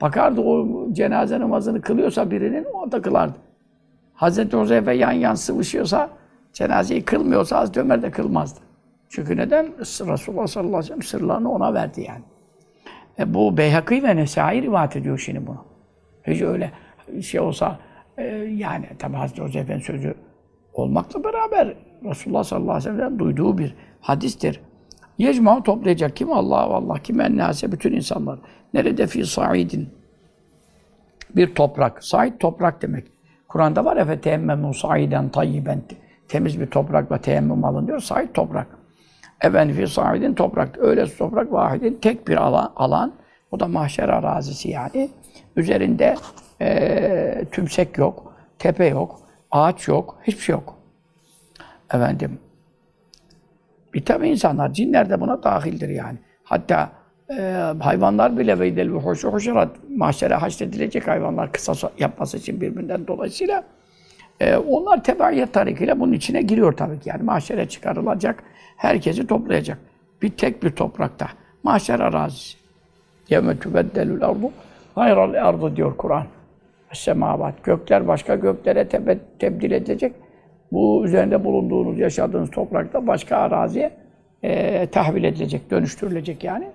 [0.00, 3.38] Bakardı o cenaze namazını kılıyorsa birinin o da kılardı.
[4.16, 6.10] Hazreti Hüzeyfe yan yan sıvışıyorsa,
[6.52, 8.60] cenazeyi kılmıyorsa Hazreti Ömer de kılmazdı.
[9.08, 9.78] Çünkü neden?
[9.80, 12.22] Resulullah sallallahu aleyhi ve sellem sırlarını ona verdi yani.
[13.18, 15.64] E bu Beyhakî ve Nesai rivayet ediyor şimdi bunu.
[16.26, 16.72] Hiç öyle
[17.22, 17.78] şey olsa
[18.18, 18.24] e,
[18.56, 20.14] yani tabi Hazreti Hoca'nın sözü
[20.74, 21.74] olmakla beraber
[22.04, 24.60] Resulullah sallallahu aleyhi ve sellem duyduğu bir hadistir.
[25.18, 26.32] Yecma'u toplayacak kim?
[26.32, 28.38] Allah Allah kim ennase bütün insanlar.
[28.74, 29.88] Nerede fi saidin?
[31.36, 32.04] Bir toprak.
[32.04, 33.15] Said toprak demek.
[33.56, 35.82] Kur'an'da var ya teyemmemu saiden tayyiben.
[36.28, 38.00] Temiz bir toprakla teyemmüm alın diyor.
[38.00, 38.66] Said toprak.
[39.40, 40.78] Efendim fi saidin toprak.
[40.78, 43.12] Öyle toprak vahidin tek bir alan, alan.
[43.50, 45.10] O da mahşer arazisi yani.
[45.56, 46.14] Üzerinde
[46.60, 50.74] e, tümsek yok, tepe yok, ağaç yok, hiçbir şey yok.
[51.94, 52.38] Efendim,
[53.94, 56.18] bir tabi insanlar, cinler de buna dahildir yani.
[56.44, 56.90] Hatta
[57.30, 57.42] e,
[57.80, 63.64] hayvanlar bile veydel ve hoşu hoşerat mahşere haşredilecek hayvanlar kısa yapması için birbirinden dolayısıyla
[64.40, 67.08] e, onlar tebaiyet tarikiyle bunun içine giriyor tabii ki.
[67.08, 68.42] Yani mahşere çıkarılacak,
[68.76, 69.78] herkesi toplayacak.
[70.22, 71.28] Bir tek bir toprakta.
[71.62, 72.58] Mahşer arazisi.
[73.28, 74.50] Yevme tübeddelül ardu
[74.94, 76.26] hayral ardu diyor Kur'an
[76.92, 77.64] semavat.
[77.64, 80.12] Gökler başka göklere tebe, tebdil edecek.
[80.72, 83.90] Bu üzerinde bulunduğunuz, yaşadığınız toprakta başka araziye
[84.42, 86.68] e, tahvil edilecek, dönüştürülecek yani.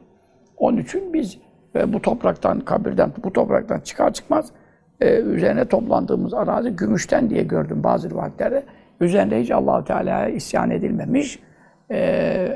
[0.62, 1.38] Onun için biz
[1.76, 4.52] e, bu topraktan, kabirden, bu topraktan çıkar çıkmaz
[5.02, 8.64] e, üzerine toplandığımız arazi gümüşten diye gördüm bazı rivayetlerde.
[9.00, 11.40] Üzerinde hiç allah Teala'ya isyan edilmemiş
[11.90, 11.98] e,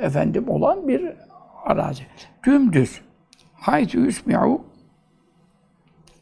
[0.01, 1.13] efendim olan bir
[1.65, 2.03] arazi.
[2.45, 3.01] Dümdüz.
[3.53, 4.61] Haytü yusmi'u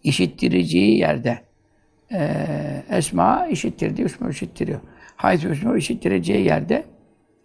[0.03, 1.39] işittireceği yerde
[2.11, 2.29] e,
[2.89, 4.79] Esma işittirdi, Üsmü işittiriyor.
[5.15, 6.83] Hayz Üsmü işittireceği yerde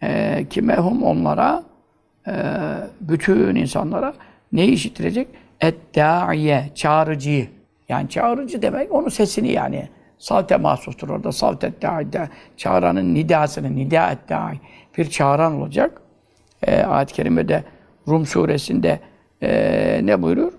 [0.02, 1.67] e, kimehum onlara e,
[2.28, 2.32] ee,
[3.00, 4.14] bütün insanlara
[4.52, 5.28] ne işitirecek?
[5.60, 7.48] Eddaiye, çağrıcıyı.
[7.88, 9.88] Yani çağrıcı demek onun sesini yani.
[10.18, 11.32] Savte mahsustur orada.
[11.32, 12.28] Savt eddaide.
[12.56, 14.60] Çağıranın nidasını, nida eddai.
[14.98, 16.02] Bir çağıran olacak.
[16.62, 17.64] E, ayet-i kerimede
[18.08, 19.00] Rum suresinde
[19.42, 20.52] e, ne buyuruyor?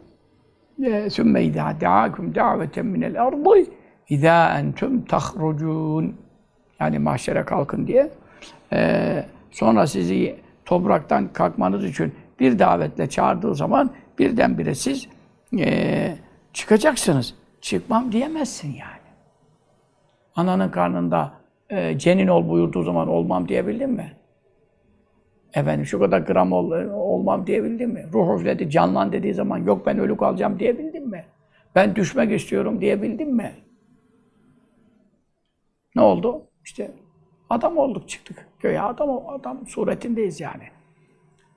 [1.09, 3.71] Sümme idâ da'akum da'veten minel ardı
[4.09, 6.15] idâ entüm tahrucun.
[6.79, 8.09] Yani mahşere kalkın diye.
[8.73, 10.35] E, sonra sizi
[10.69, 15.07] topraktan kalkmanız için bir davetle çağırdığı zaman birdenbire siz
[15.59, 16.15] ee,
[16.53, 17.35] çıkacaksınız.
[17.61, 19.09] Çıkmam diyemezsin yani.
[20.35, 21.33] Ananın karnında
[21.69, 24.11] e, cenin ol buyurduğu zaman olmam diyebildin mi?
[25.53, 28.05] Efendim şu kadar gram ol, olmam diyebildin mi?
[28.13, 31.25] Ruh üfledi, canlan dediği zaman yok ben ölü kalacağım diyebildin mi?
[31.75, 33.51] Ben düşmek istiyorum diyebildin mi?
[35.95, 36.41] Ne oldu?
[36.65, 36.91] İşte
[37.49, 38.47] adam olduk çıktık.
[38.59, 40.63] Köye adam adam suretindeyiz yani.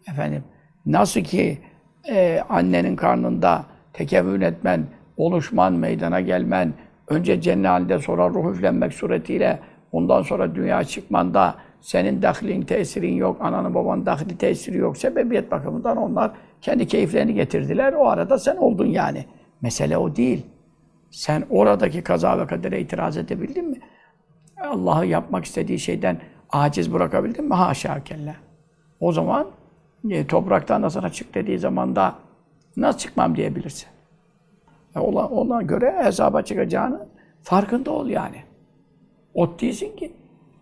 [0.09, 0.45] Efendim
[0.87, 1.59] nasıl ki
[2.09, 6.73] e, annenin karnında tekevvün etmen, oluşman, meydana gelmen,
[7.09, 9.59] önce cennet halinde sonra ruh üflenmek suretiyle
[9.93, 14.97] ondan sonra dünya çıkmanda senin dahlin, tesirin yok, ananın babanın dahli, tesiri yok.
[14.97, 17.93] Sebebiyet bakımından onlar kendi keyiflerini getirdiler.
[17.93, 19.25] O arada sen oldun yani.
[19.61, 20.47] Mesele o değil.
[21.11, 23.77] Sen oradaki kaza ve kadere itiraz edebildin mi?
[24.67, 26.21] Allah'ı yapmak istediği şeyden
[26.51, 27.55] aciz bırakabildin mi?
[27.55, 28.35] Haşa kella.
[29.01, 29.47] O zaman
[30.11, 32.15] e, topraktan da sana çık dediği zaman da
[32.77, 33.89] nasıl çıkmam diyebilirsin.
[34.97, 37.09] E, ona, ona göre hesaba çıkacağını
[37.43, 38.43] farkında ol yani.
[39.35, 40.13] Ot değilsin ki.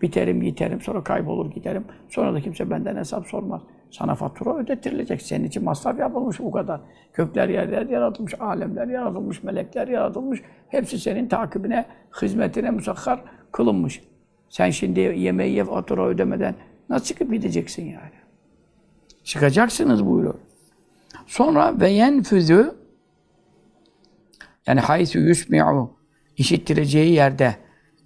[0.02, 1.84] Biterim, yiterim, sonra kaybolur giderim.
[2.08, 3.60] Sonra da kimse benden hesap sormaz.
[3.90, 5.22] Sana fatura ödetilecek.
[5.22, 6.80] Senin için masraf yapılmış bu kadar.
[7.12, 10.42] Kökler, yerler yaratılmış, alemler yaratılmış, melekler yaratılmış.
[10.68, 11.86] Hepsi senin takibine,
[12.22, 13.20] hizmetine musakhar
[13.52, 14.00] kılınmış.
[14.48, 16.54] Sen şimdi yemeği ye, fatura ödemeden
[16.88, 18.20] nasıl çıkıp gideceksin yani?
[19.24, 20.34] Çıkacaksınız buyuruyor.
[21.26, 22.74] Sonra ve yenfüzü
[24.66, 25.90] yani haythu yusmi'u
[26.36, 27.56] işittireceği yerde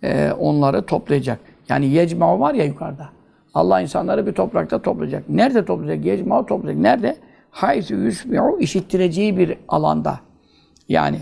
[0.02, 1.38] e, onları toplayacak.
[1.68, 3.09] Yani yecma'u var ya yukarıda.
[3.54, 5.28] Allah insanları bir toprakta toplayacak.
[5.28, 6.04] Nerede toplayacak?
[6.04, 6.83] Yecma'u toplayacak.
[6.83, 7.16] Nerede?
[7.50, 10.20] Haythu yusmi'u işittireceği bir alanda.
[10.88, 11.18] Yani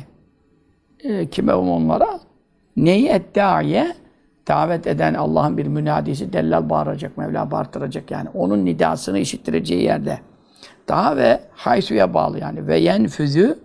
[1.04, 2.20] e, kime onlara?
[2.76, 4.01] Neyi eddaiye?
[4.48, 8.28] Davet eden Allah'ın bir münadisi dellal bağıracak, Mevla bağırtıracak yani.
[8.34, 10.18] Onun nidasını işittireceği yerde.
[10.88, 12.66] Daha ve haysuya bağlı yani.
[12.66, 13.58] Ve yenfüzü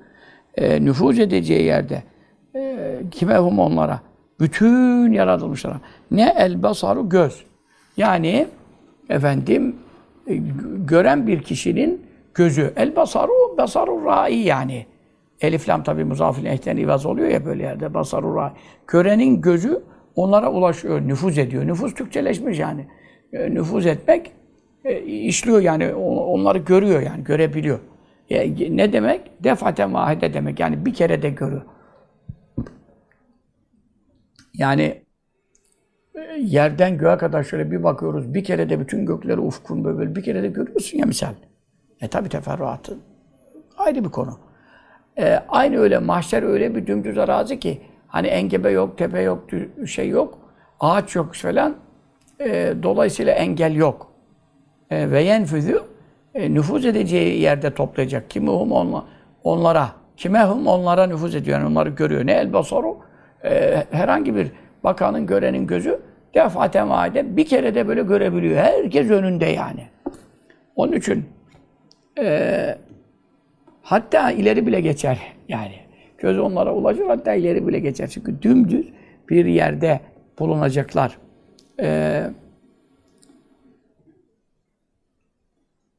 [0.55, 2.03] e, nüfuz edeceği yerde.
[2.55, 3.99] E, kime hum onlara?
[4.39, 5.79] Bütün yaratılmışlara.
[6.11, 7.43] Ne el basaru göz.
[7.97, 8.47] Yani
[9.09, 9.75] efendim
[10.27, 10.35] e,
[10.77, 12.01] gören bir kişinin
[12.33, 12.73] gözü.
[12.75, 14.85] El basaru, basaru rai yani.
[15.41, 17.93] Elif lam tabi muzafil ehten ivaz oluyor ya böyle yerde.
[17.93, 18.51] Basaru rai.
[18.87, 19.81] Görenin gözü
[20.17, 21.67] onlara ulaşıyor, nüfuz ediyor.
[21.67, 22.87] Nüfuz Türkçeleşmiş yani.
[23.33, 24.31] E, nüfuz etmek
[24.85, 25.93] e, işliyor yani.
[25.93, 27.79] Onları görüyor yani, görebiliyor.
[28.29, 29.43] E, ne demek?
[29.43, 30.59] Defaten vahide demek.
[30.59, 31.61] Yani bir kere de görüyor.
[34.53, 35.01] Yani
[36.15, 38.33] e, yerden göğe kadar şöyle bir bakıyoruz.
[38.33, 41.33] Bir kere de bütün gökleri ufkun böyle bir kere de görüyorsun ya misal.
[42.01, 42.97] E tabi teferruatı
[43.77, 44.39] ayrı bir konu.
[45.17, 49.43] E, aynı öyle mahşer öyle bir dümdüz arazi ki hani engebe yok, tepe yok,
[49.87, 50.39] şey yok,
[50.79, 51.75] ağaç yok falan.
[52.39, 54.11] E, dolayısıyla engel yok.
[54.89, 55.81] E, ve yenfüzü
[56.35, 58.29] e, nüfuz edeceği yerde toplayacak.
[58.29, 59.05] Kimi hum onla,
[59.43, 59.89] onlara.
[60.17, 61.59] Kime hum onlara nüfuz ediyor.
[61.59, 62.25] Yani onları görüyor.
[62.25, 62.97] Ne el basaru?
[63.43, 64.51] E, herhangi bir
[64.83, 65.99] bakanın, görenin gözü
[66.33, 68.57] defaten vaade bir kere de böyle görebiliyor.
[68.57, 69.87] Herkes önünde yani.
[70.75, 71.25] Onun için
[72.19, 72.77] e,
[73.81, 75.86] hatta ileri bile geçer yani.
[76.17, 78.07] Göz onlara ulaşır hatta ileri bile geçer.
[78.07, 78.87] Çünkü dümdüz
[79.29, 79.99] bir yerde
[80.39, 81.17] bulunacaklar.
[81.79, 82.31] Eee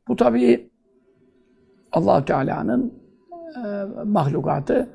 [0.08, 0.70] Bu tabii
[1.92, 2.94] allah Teala'nın
[3.56, 4.88] e, mahlukatı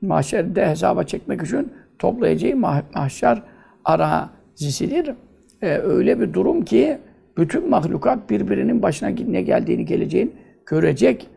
[0.00, 3.42] mahşerde hesaba çekmek için toplayacağı mah mahşer
[3.84, 5.14] arazisidir.
[5.62, 6.98] E, öyle bir durum ki
[7.36, 10.30] bütün mahlukat birbirinin başına ne geldiğini, geleceğini
[10.66, 11.28] görecek.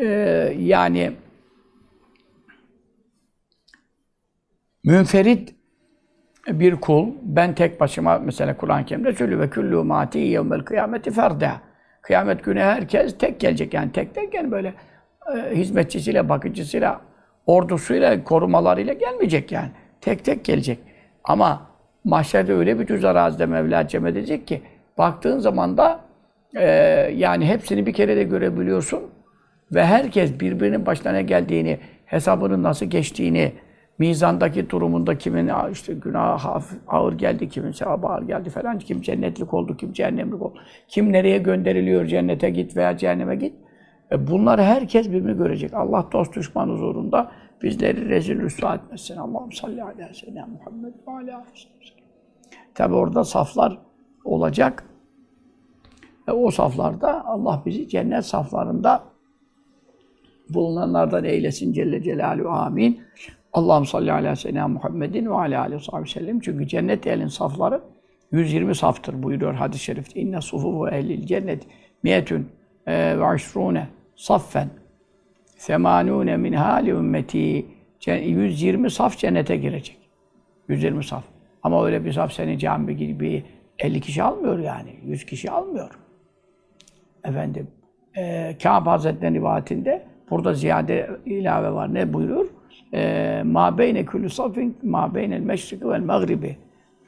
[0.00, 0.06] E,
[0.58, 1.12] yani
[4.84, 5.54] münferit
[6.48, 11.52] bir kul, ben tek başıma mesela Kur'an-ı Kerim'de söylüyor ve küllü mati yevmel kıyameti ferda.
[12.02, 14.74] Kıyamet günü herkes tek gelecek yani tek derken böyle
[15.34, 17.00] e, hizmetçisiyle, bakıcısıyla,
[17.46, 19.68] ordusuyla, korumalarıyla gelmeyecek yani.
[20.00, 20.78] Tek tek gelecek.
[21.24, 21.70] Ama
[22.04, 24.62] mahşerde öyle bir düz arazide Mevla cem edecek ki
[24.98, 26.00] baktığın zaman da
[26.56, 26.64] e,
[27.14, 29.02] yani hepsini bir kere de görebiliyorsun
[29.72, 33.52] ve herkes birbirinin başına ne geldiğini, hesabının nasıl geçtiğini,
[33.98, 39.76] mizandaki durumunda kimin işte günah ağır geldi, kimin sevabı ağır geldi falan, kim cennetlik oldu,
[39.76, 43.54] kim cehennemlik oldu, kim nereye gönderiliyor, cennete git veya cehenneme git.
[44.12, 45.74] E bunları herkes birbirini görecek.
[45.74, 49.16] Allah dost düşman huzurunda bizleri rezil rüsva etmesin.
[49.16, 51.38] Allah'ım salli ve sellem Muhammed ve aleyhi
[52.74, 53.78] Tabi orada saflar
[54.24, 54.84] olacak.
[56.28, 59.04] E o saflarda Allah bizi cennet saflarında
[60.48, 62.48] bulunanlardan eylesin Celle Celaluhu.
[62.48, 63.00] Amin.
[63.52, 66.40] Allah'ım salli ala seyyidina Muhammedin ve ala aleyhi ve sellem.
[66.40, 67.80] Çünkü cennet elin safları
[68.32, 70.20] 120 saftır buyuruyor hadis-i şerifte.
[70.20, 71.66] İnne sufufu ehlil cennet
[72.02, 72.48] miyetün
[72.86, 74.68] e, ve aşrune saffen
[75.56, 77.66] semanune min hali ümmeti
[78.06, 79.98] 120 saf cennete girecek.
[80.68, 81.24] 120 saf.
[81.62, 83.44] Ama öyle bir saf seni cami gibi
[83.78, 84.90] 50 kişi almıyor yani.
[85.04, 85.98] 100 kişi almıyor.
[87.24, 87.68] Efendim,
[88.16, 91.94] e, Kâb Hazretleri'nin rivayetinde burada ziyade ilave var.
[91.94, 92.46] Ne buyurur?
[92.94, 96.56] E, ma beyne külü safin ma beynel meşriki vel mağribi.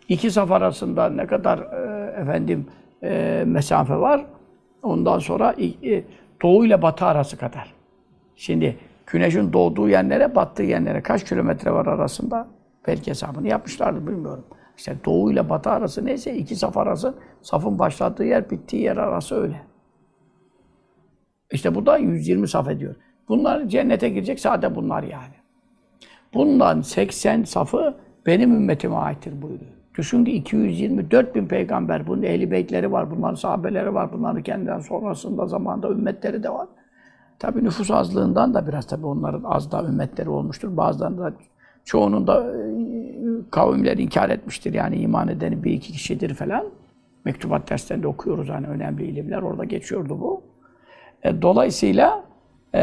[0.09, 2.67] İki saf arasında ne kadar e, efendim
[3.03, 4.27] e, mesafe var?
[4.83, 6.03] Ondan sonra e,
[6.43, 7.75] doğu ile batı arası kadar.
[8.37, 12.49] Şimdi güneşin doğduğu yerlere, battığı yerlere kaç kilometre var arasında?
[12.87, 14.45] Belki hesabını yapmışlardır bilmiyorum.
[14.77, 19.35] İşte doğu ile batı arası neyse iki saf arası, safın başladığı yer, bittiği yer arası
[19.43, 19.61] öyle.
[21.53, 22.95] İşte bu da 120 saf ediyor.
[23.29, 25.34] Bunlar cennete girecek sadece bunlar yani.
[26.35, 27.95] Bundan 80 safı
[28.27, 29.71] benim ümmetime aittir buyuruyor.
[29.99, 35.47] Düşün ki 224 bin peygamber, bunun ehli beytleri var, bunların sahabeleri var, bunların kendinden sonrasında
[35.47, 36.69] zamanda ümmetleri de var.
[37.39, 40.77] Tabi nüfus azlığından da biraz tabi onların az da ümmetleri olmuştur.
[40.77, 41.33] Bazılarında da
[41.85, 42.65] çoğunun da e,
[43.51, 44.75] kavimler inkar etmiştir.
[44.75, 46.67] Yani iman edeni bir iki kişidir falan.
[47.25, 49.43] Mektubat derslerinde okuyoruz hani önemli ilimler.
[49.43, 50.43] Orada geçiyordu bu.
[51.23, 52.25] E, dolayısıyla
[52.75, 52.81] e,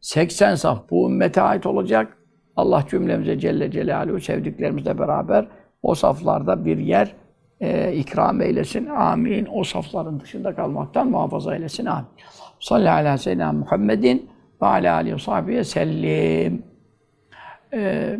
[0.00, 2.16] 80 saf bu ümmete ait olacak.
[2.56, 5.48] Allah cümlemize Celle Celaluhu sevdiklerimizle beraber
[5.82, 7.14] o saflarda bir yer
[7.60, 8.86] e, ikram eylesin.
[8.86, 9.48] Amin.
[9.52, 11.86] O safların dışında kalmaktan muhafaza eylesin.
[11.86, 12.08] Amin.
[12.60, 14.30] Salli ala seyyidina Muhammedin
[14.62, 16.62] ve ala aleyhi ve sahbihi sellim.
[17.72, 18.18] Ee,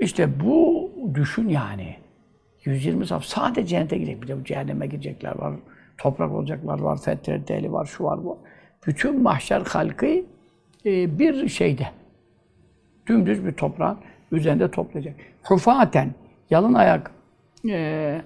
[0.00, 1.96] işte bu düşün yani.
[2.64, 4.22] 120 saf sadece cennete gidecek.
[4.22, 5.54] Bir de bu cehenneme gidecekler var.
[5.98, 6.98] Toprak olacaklar var.
[7.02, 7.84] Fetredeli var.
[7.84, 8.38] Şu var bu.
[8.86, 10.06] Bütün mahşer halkı
[10.86, 11.86] e, bir şeyde.
[13.06, 13.98] Dümdüz bir toprağın
[14.32, 15.14] üzerinde toplayacak.
[15.42, 16.10] Hufaten,
[16.50, 17.10] yalın ayak
[17.68, 18.20] e,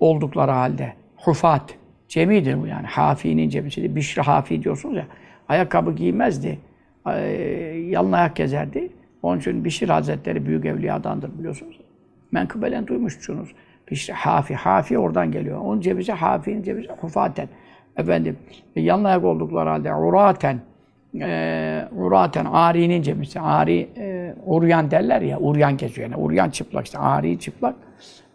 [0.00, 0.92] oldukları halde.
[1.16, 1.74] Hufat,
[2.08, 2.86] cemidir bu yani.
[2.86, 3.96] Hafi'nin cemisidir.
[3.96, 5.06] Bişri Hafi diyorsunuz ya.
[5.48, 6.58] Ayakkabı giymezdi.
[7.06, 7.20] E,
[7.88, 8.92] yalın ayak gezerdi.
[9.22, 11.80] Onun için Bişir Hazretleri büyük evliyadandır biliyorsunuz.
[12.32, 13.54] Menkıbelen duymuşsunuz.
[13.90, 14.54] Bişri Hafi.
[14.54, 15.58] Hafi oradan geliyor.
[15.58, 17.48] Onun cebisi Hafi'nin cebisi Hufaten.
[17.96, 18.36] Efendim,
[18.76, 20.60] yalın ayak oldukları halde uraten
[21.14, 23.40] e, uraten, ari'nin cemisi.
[23.40, 26.22] Ari, e, uryan derler ya, uryan geziyor yani.
[26.22, 27.74] Uryan çıplak işte, ari çıplak.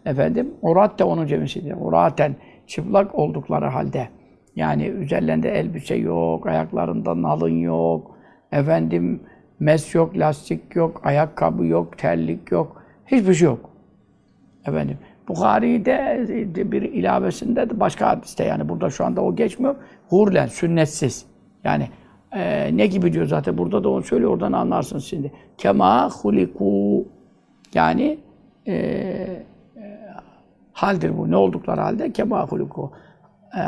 [0.06, 1.74] Efendim, urat da onun cemisidir.
[1.80, 4.08] Uraten, çıplak oldukları halde.
[4.56, 8.16] Yani üzerlerinde elbise yok, ayaklarında nalın yok.
[8.52, 9.20] Efendim,
[9.60, 12.82] mes yok, lastik yok, ayakkabı yok, terlik yok.
[13.06, 13.70] Hiçbir şey yok.
[14.66, 16.24] Efendim, Bukhari'de
[16.72, 19.74] bir ilavesinde de başka hadiste yani burada şu anda o geçmiyor.
[20.08, 21.26] Hurlen, sünnetsiz.
[21.64, 21.88] Yani
[22.34, 25.32] e, ne gibi diyor zaten burada da onu söylüyor oradan anlarsın şimdi.
[25.58, 27.04] Kema huliku
[27.74, 28.18] yani
[28.66, 29.44] e, e,
[30.72, 31.30] haldir bu.
[31.30, 32.92] Ne oldukları halde kema huliku
[33.56, 33.62] e,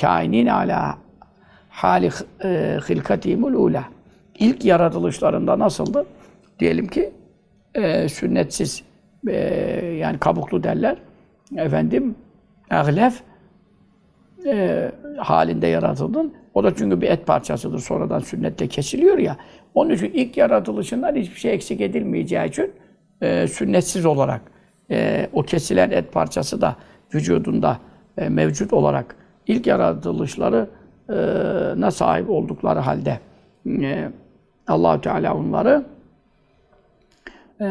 [0.00, 0.98] kainin ala
[1.68, 2.10] hali
[2.44, 3.84] e, hilkatimul ula.
[4.38, 6.06] İlk yaratılışlarında nasıldı?
[6.58, 7.10] Diyelim ki
[7.74, 8.82] e, sünnetsiz
[9.28, 9.36] e,
[10.00, 10.96] yani kabuklu derler.
[11.56, 12.14] Efendim
[12.70, 13.22] eglef
[14.46, 16.34] e, halinde yaratıldın.
[16.58, 17.78] O da çünkü bir et parçasıdır.
[17.78, 19.36] Sonradan sünnette kesiliyor ya.
[19.74, 22.72] Onun için ilk yaratılışından hiçbir şey eksik edilmeyeceği için
[23.20, 24.40] e, sünnetsiz olarak
[24.90, 26.76] e, o kesilen et parçası da
[27.14, 27.78] vücudunda
[28.16, 29.16] e, mevcut olarak
[29.46, 30.68] ilk yaratılışları
[31.86, 33.18] e, sahip oldukları halde
[33.66, 34.10] e,
[34.68, 35.84] allah Teala onları
[37.60, 37.66] e,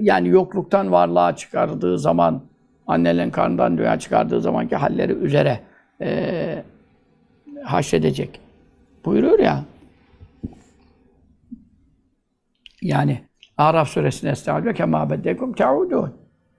[0.00, 2.42] yani yokluktan varlığa çıkardığı zaman
[2.86, 5.60] annelerin karnından dünya çıkardığı zamanki halleri üzere
[6.00, 6.62] e,
[7.64, 8.40] haşredecek.
[9.04, 9.64] Buyuruyor ya.
[12.82, 13.20] Yani
[13.58, 16.14] Araf suresinde estağfurullah kema beddekum teudun.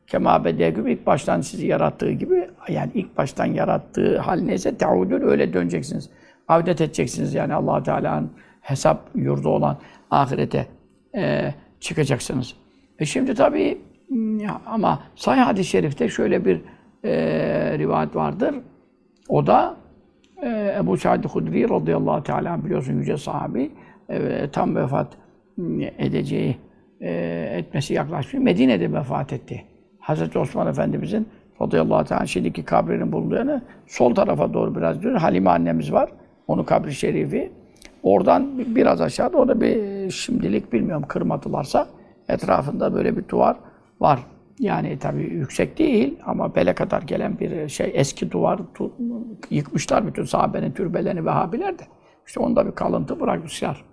[0.08, 5.54] Kema beddekum ilk baştan sizi yarattığı gibi yani ilk baştan yarattığı hal neyse teudun öyle
[5.54, 6.10] döneceksiniz.
[6.48, 9.78] Avdet edeceksiniz yani allah Teala'nın hesap yurdu olan
[10.12, 10.68] ahirete
[11.16, 12.54] e, çıkacaksınız.
[13.00, 13.82] E şimdi tabii
[14.66, 16.62] ama Sahih hadis-i şerifte şöyle bir
[17.04, 18.56] e, rivayet vardır.
[19.30, 19.76] O da
[20.42, 23.72] e, Ebu Sa'd Hudri radıyallahu teala biliyorsun yüce sahabi
[24.10, 25.08] e, tam vefat
[25.98, 26.58] edeceği
[27.02, 27.12] e,
[27.58, 28.44] etmesi yaklaşmış.
[28.44, 29.64] Medine'de vefat etti.
[30.00, 31.28] Hazreti Osman Efendimizin
[31.62, 35.16] radıyallahu teala şimdiki kabrinin bulunduğu yanı sol tarafa doğru biraz diyor.
[35.16, 36.10] Halime annemiz var.
[36.48, 37.52] Onun kabri şerifi.
[38.04, 41.88] Oradan biraz aşağıda orada bir şimdilik bilmiyorum kırmadılarsa
[42.30, 43.56] etrafında böyle bir duvar
[44.00, 44.20] var.
[44.62, 48.60] Yani tabii yüksek değil ama bele kadar gelen bir şey eski duvar
[49.50, 51.84] yıkmışlar bütün sahabenin türbelerini Vehhabiler de.
[52.28, 53.86] İşte onda bir kalıntı bırakmışlar.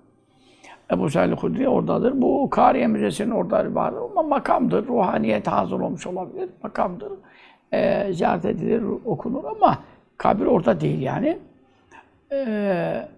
[0.93, 2.23] Ebu Said Hudri oradadır.
[2.23, 3.95] Bu Kariye Müzesi'nin orada var.
[4.11, 4.87] Ama makamdır.
[4.87, 6.51] Ruhaniyet hazır olmuş olabilir.
[6.63, 7.13] Makamdır.
[7.73, 9.79] Ee, ziyaret edilir, okunur ama
[10.17, 11.39] kabir orada değil yani.
[12.33, 13.09] Ee,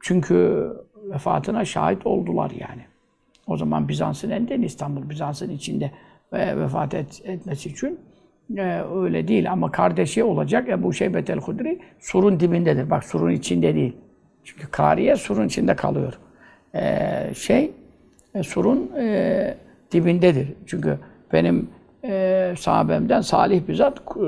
[0.00, 0.68] çünkü
[1.10, 2.82] vefatına şahit oldular yani.
[3.46, 5.90] O zaman Bizans'ın elinde İstanbul, Bizans'ın içinde
[6.32, 7.98] ve vefat et, etmesi için
[8.56, 9.52] e, öyle değil.
[9.52, 12.90] Ama kardeşi olacak Ebu Şeybet el-Hudri surun dibindedir.
[12.90, 13.96] Bak surun içinde değil.
[14.44, 16.18] Çünkü Kariye surun içinde kalıyor.
[16.74, 17.70] Ee, şey,
[18.34, 19.54] e, surun e,
[19.92, 20.48] dibindedir.
[20.66, 20.98] Çünkü
[21.32, 21.68] benim
[22.04, 24.20] e, sahabemden Salih bizzat e,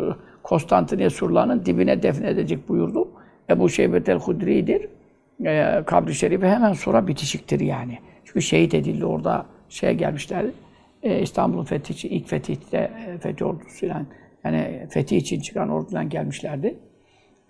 [0.42, 3.08] Konstantiniye surlarının dibine defnedecek buyurdu.
[3.50, 4.88] Ebu Şeybet el-Hudri'dir.
[5.44, 7.98] E, kabri şerifi hemen sonra bitişiktir yani.
[8.36, 10.46] Çünkü şehit edildi orada şeye gelmişler.
[11.02, 14.02] E, İstanbul'un fethi için, ilk fetihte, e, fethi ordusuyla
[14.44, 16.78] yani fethi için çıkan ordudan gelmişlerdi.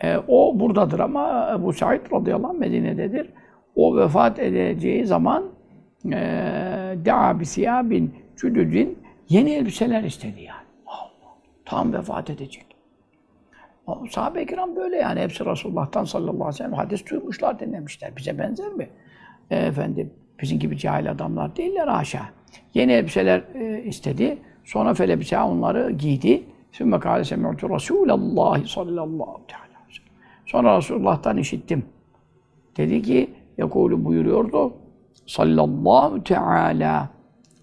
[0.01, 3.29] E, o buradadır ama Ebu Said radıyallahu anh Medine'dedir.
[3.77, 5.45] O vefat edeceği zaman
[6.05, 6.19] e,
[7.05, 10.67] Da'a bin cüdüdün yeni elbiseler istedi yani.
[11.65, 12.67] Tam vefat edecek.
[13.87, 15.21] O, sahabe-i kiram böyle yani.
[15.21, 18.17] Hepsi Resulullah'tan sallallahu aleyhi ve sellem hadis duymuşlar, dinlemişler.
[18.17, 18.89] Bize benzer mi?
[19.51, 20.11] E, efendim,
[20.43, 22.23] bizim gibi cahil adamlar değiller haşa.
[22.75, 24.39] Yeni elbiseler e, istedi.
[24.65, 26.43] Sonra felebise onları giydi.
[26.73, 29.67] Sümme kâle semi'tu Resûlallâhi sallallahu teâlâ
[30.47, 31.85] Sonra Resulullah'tan işittim.
[32.77, 34.73] Dedi ki, Yakulu buyuruyordu,
[35.27, 37.09] sallallahu teala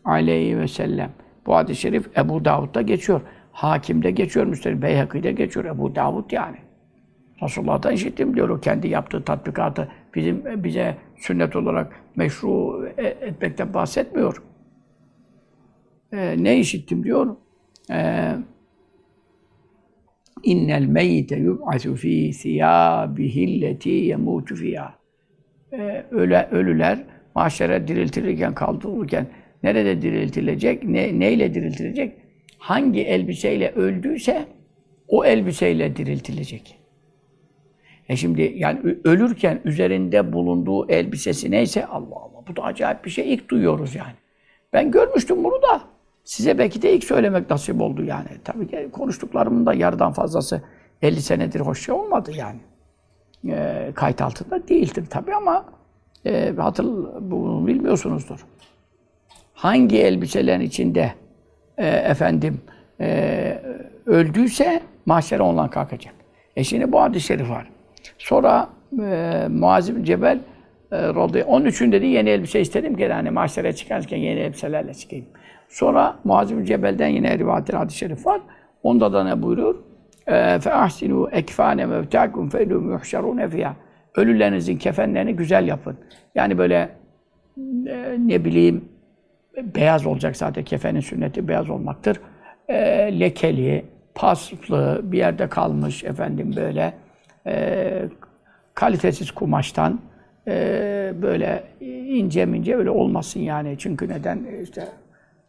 [0.06, 1.12] aleyhi ve sellem.
[1.46, 3.22] Bu hadis-i şerif Ebu Davud'da geçiyor.
[3.52, 5.66] Hakim'de geçiyor, Müsteri Beyhaki'de geçiyor.
[5.66, 6.58] Ebu Davud yani.
[7.44, 9.88] Resulullah'tan işittim diyor o kendi yaptığı tatbikatı.
[10.16, 14.44] Bizim bize sünnet olarak meşru e, etmekten bahsetmiyor.
[16.14, 17.36] Ee, ne işittim diyor?
[17.92, 18.32] Ee,
[20.44, 24.94] İnnel meyyite yub'asu fi thiyâbihilleti yemûtu fiyâ.
[25.74, 27.04] Ee, öle, ölüler
[27.36, 29.28] mahşere diriltilirken, kaldırılırken
[29.64, 32.14] nerede diriltilecek, ne, neyle diriltilecek?
[32.58, 34.46] Hangi elbiseyle öldüyse
[35.08, 36.83] o elbiseyle diriltilecek.
[38.10, 43.34] E şimdi yani ölürken üzerinde bulunduğu elbisesi neyse Allah Allah bu da acayip bir şey
[43.34, 44.14] ilk duyuyoruz yani.
[44.74, 45.82] Ben görmüştüm bunu da
[46.24, 48.28] size belki de ilk söylemek nasip oldu yani.
[48.44, 50.62] Tabii ki konuştuklarımın da yarıdan fazlası
[51.02, 52.60] 50 senedir hoş şey olmadı yani.
[53.50, 55.66] E, kayıt altında değildir tabii ama
[56.26, 56.86] e, hatır
[57.22, 58.46] bunu bilmiyorsunuzdur.
[59.54, 61.14] Hangi elbiselerin içinde
[61.78, 62.62] e, efendim
[63.00, 63.62] e,
[64.06, 66.14] öldüyse mahşere ondan kalkacak.
[66.56, 67.73] E şimdi bu hadis-i şerif var.
[68.18, 68.70] Sonra
[69.02, 70.40] e, Muaz Cebel
[70.92, 75.26] e, radıyallahu Onun için dedi yeni elbise istedim ki hani mahşere çıkarken yeni elbiselerle çıkayım.
[75.70, 78.42] Sonra Muaz bin Cebel'den yine rivayet hadis-i şerif var.
[78.84, 79.76] Onda da ne buyurur?
[80.60, 83.76] Fe ahsinu ekfane mevtakum fe ilum yuhşarun fiyâ.
[84.16, 85.98] Ölülerinizin kefenlerini güzel yapın.
[86.36, 86.90] Yani böyle
[87.88, 88.86] e, ne bileyim
[89.76, 92.22] beyaz olacak zaten kefenin sünneti beyaz olmaktır.
[92.68, 92.76] E,
[93.20, 93.86] lekeli,
[94.16, 96.94] paslı, bir yerde kalmış efendim böyle
[97.48, 98.06] e,
[98.74, 100.02] kalitesiz kumaştan
[100.48, 103.76] e, böyle ince mince böyle olmasın yani.
[103.80, 104.46] Çünkü neden?
[104.64, 104.88] işte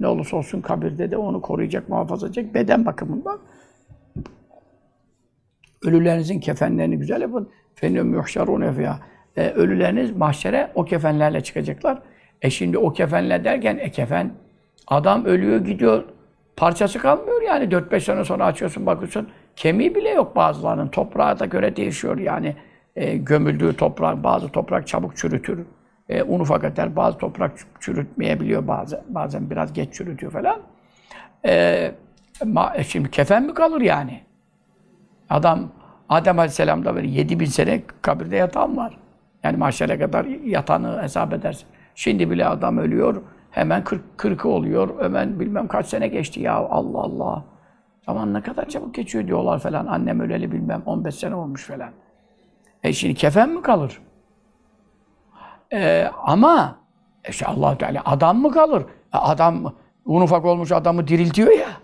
[0.01, 3.38] ne olursa olsun kabirde de onu koruyacak, muhafaza edecek beden bakımından.
[5.84, 7.49] Ölülerinizin kefenlerini güzel yapın.
[7.74, 9.01] Fenüm yuhşarun fiyâ.
[9.36, 12.03] E, ölüleriniz mahşere o kefenlerle çıkacaklar.
[12.42, 14.30] E şimdi o kefenle derken e kefen
[14.86, 16.05] adam ölüyor gidiyor
[16.57, 20.88] parçası kalmıyor yani 4-5 sene sonra açıyorsun bakıyorsun kemiği bile yok bazılarının.
[20.88, 22.18] Toprağa da göre değişiyor.
[22.18, 22.57] Yani
[22.96, 25.66] e, gömüldüğü toprak bazı toprak çabuk çürütür.
[26.09, 28.68] E, un ufak eder bazı toprak çürütmeyebiliyor.
[28.68, 30.61] Bazen bazen biraz geç çürütüyor falan.
[31.46, 31.92] E,
[32.44, 34.20] ma, e, şimdi kefen mi kalır yani?
[35.30, 35.68] Adam
[36.09, 38.98] Adem Aleyhisselam'da böyle 7000 sene kabirde yatan var.
[39.42, 41.66] Yani mahşere kadar yatanı hesap edersin.
[41.94, 46.55] Şimdi bile adam ölüyor, hemen 40 40'ı oluyor, hemen bilmem kaç sene geçti ya.
[46.55, 47.44] Allah Allah.
[48.07, 49.86] Zaman ne kadar çabuk geçiyor diyorlar falan.
[49.86, 51.90] Annem öleli bilmem 15 sene olmuş falan.
[52.82, 54.00] E şimdi kefen mi kalır?
[55.72, 56.78] E, ama
[57.28, 58.82] işte allah Teala adam mı kalır?
[59.14, 59.74] E adam
[60.05, 61.68] un ufak olmuş adamı diriltiyor ya.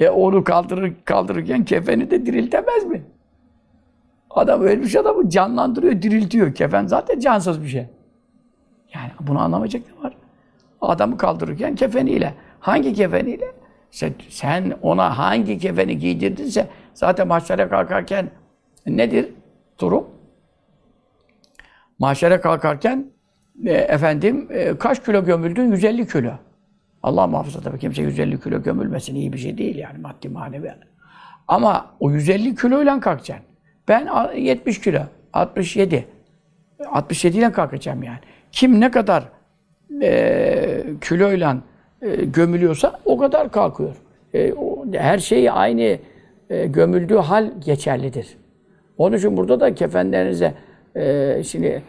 [0.00, 3.02] E onu kaldırır, kaldırırken kefeni de diriltemez mi?
[4.30, 6.54] Adam ölmüş adamı canlandırıyor, diriltiyor.
[6.54, 7.86] Kefen zaten cansız bir şey.
[8.94, 10.16] Yani bunu anlamayacak ne var?
[10.80, 12.34] Adamı kaldırırken kefeniyle.
[12.60, 13.52] Hangi kefeniyle?
[13.96, 18.30] Sen, sen ona hangi kefeni giydirdinse zaten mahşere kalkarken
[18.86, 19.28] nedir
[19.80, 20.06] durum?
[21.98, 23.06] Mahşere kalkarken
[23.66, 25.70] e, efendim e, kaç kilo gömüldün?
[25.70, 26.32] 150 kilo.
[27.02, 30.74] Allah muhafaza tabii kimse 150 kilo gömülmesin iyi bir şey değil yani maddi manevi.
[31.48, 33.46] Ama o 150 kiloyla kalkacaksın.
[33.88, 35.00] Ben 70 kilo,
[35.32, 36.08] 67.
[36.86, 38.20] 67 ile kalkacağım yani.
[38.52, 39.24] Kim ne kadar
[40.02, 41.56] e, kiloyla
[42.06, 43.96] e, gömülüyorsa o kadar kalkıyor.
[44.34, 44.52] E,
[44.92, 45.98] her şey aynı
[46.50, 48.36] e, gömüldüğü hal geçerlidir.
[48.98, 50.54] Onun için burada da kefenlerinize
[50.96, 51.82] e, şimdi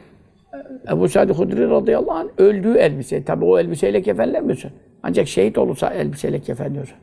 [0.91, 3.23] Ebu Sa'd Hudri radıyallahu anh öldüğü elbise.
[3.23, 4.71] Tabi o elbiseyle kefenlenmiyorsun.
[5.03, 6.97] Ancak şehit olursa elbiseyle kefenliyorsun.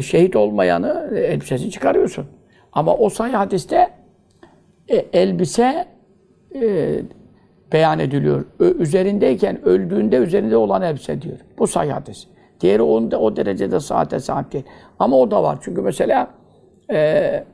[0.00, 2.26] Şehit olmayanı e, elbisesini çıkarıyorsun.
[2.72, 3.88] Ama o sahih hadiste
[5.12, 5.86] elbise
[7.72, 8.44] beyan ediliyor.
[8.58, 11.38] Ö, üzerindeyken öldüğünde üzerinde olan elbise diyor.
[11.58, 12.26] Bu sahih hadis.
[12.60, 14.64] Diğeri onda, o derecede saate sahip değil.
[14.98, 15.58] Ama o da var.
[15.62, 16.30] Çünkü mesela
[16.92, 17.44] e,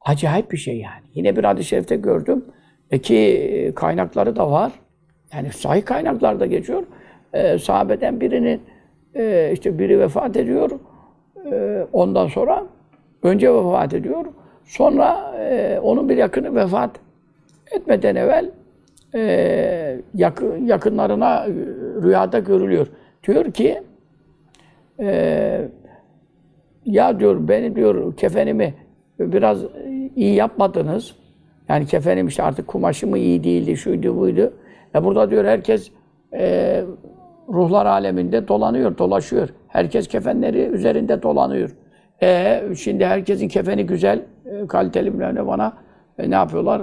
[0.00, 1.02] acayip bir şey yani.
[1.14, 2.44] Yine bir hadis-i şerifte gördüm.
[2.90, 4.72] E ki kaynakları da var.
[5.34, 6.82] Yani sahih kaynaklarda geçiyor.
[7.32, 8.62] E, sahabeden birinin
[9.14, 10.70] e, işte biri vefat ediyor.
[11.52, 12.66] E, ondan sonra
[13.22, 14.24] önce vefat ediyor.
[14.64, 16.90] Sonra e, onun bir yakını vefat
[17.76, 18.50] etmeden evvel
[19.14, 21.46] e, yakın, yakınlarına
[22.02, 22.86] rüyada görülüyor.
[23.26, 23.82] Diyor ki
[25.00, 25.68] e,
[26.84, 28.74] ya diyor beni diyor kefenimi
[29.18, 29.58] biraz
[30.16, 31.16] iyi yapmadınız.
[31.68, 34.52] Yani kefenim işte artık kumaşımı iyi değildi, şuydu buydu.
[34.94, 35.90] E burada diyor herkes
[36.34, 36.84] e,
[37.48, 39.48] ruhlar aleminde dolanıyor, dolaşıyor.
[39.68, 41.76] Herkes kefenleri üzerinde dolanıyor.
[42.22, 45.72] E şimdi herkesin kefeni güzel, e, kaliteli bilmem bana
[46.18, 46.82] e, ne yapıyorlar?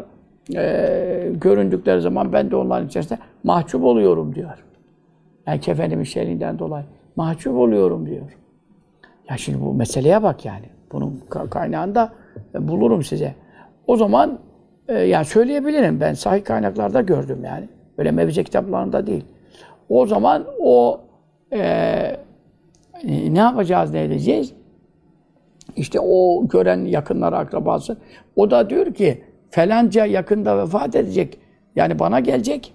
[0.56, 4.66] E, göründükleri zaman ben de onların içerisinde mahcup oluyorum diyor.
[5.47, 6.86] Yani kefenimin şerrinden dolayı.
[7.16, 8.38] Mahcup oluyorum diyor.
[9.30, 10.66] Ya şimdi bu meseleye bak yani.
[10.91, 12.14] Bunun kaynağında
[12.56, 13.36] e, bulurum size.
[13.88, 14.39] O zaman
[14.88, 16.00] e, yani söyleyebilirim.
[16.00, 17.70] Ben sahih kaynaklarda gördüm yani.
[17.97, 19.26] Öyle mevze kitaplarında değil.
[19.89, 21.02] O zaman o
[21.54, 21.60] e,
[23.08, 24.54] ne yapacağız, ne edeceğiz?
[25.76, 27.97] İşte o gören yakınları, akrabası.
[28.36, 31.39] O da diyor ki falanca yakında vefat edecek.
[31.76, 32.74] Yani bana gelecek.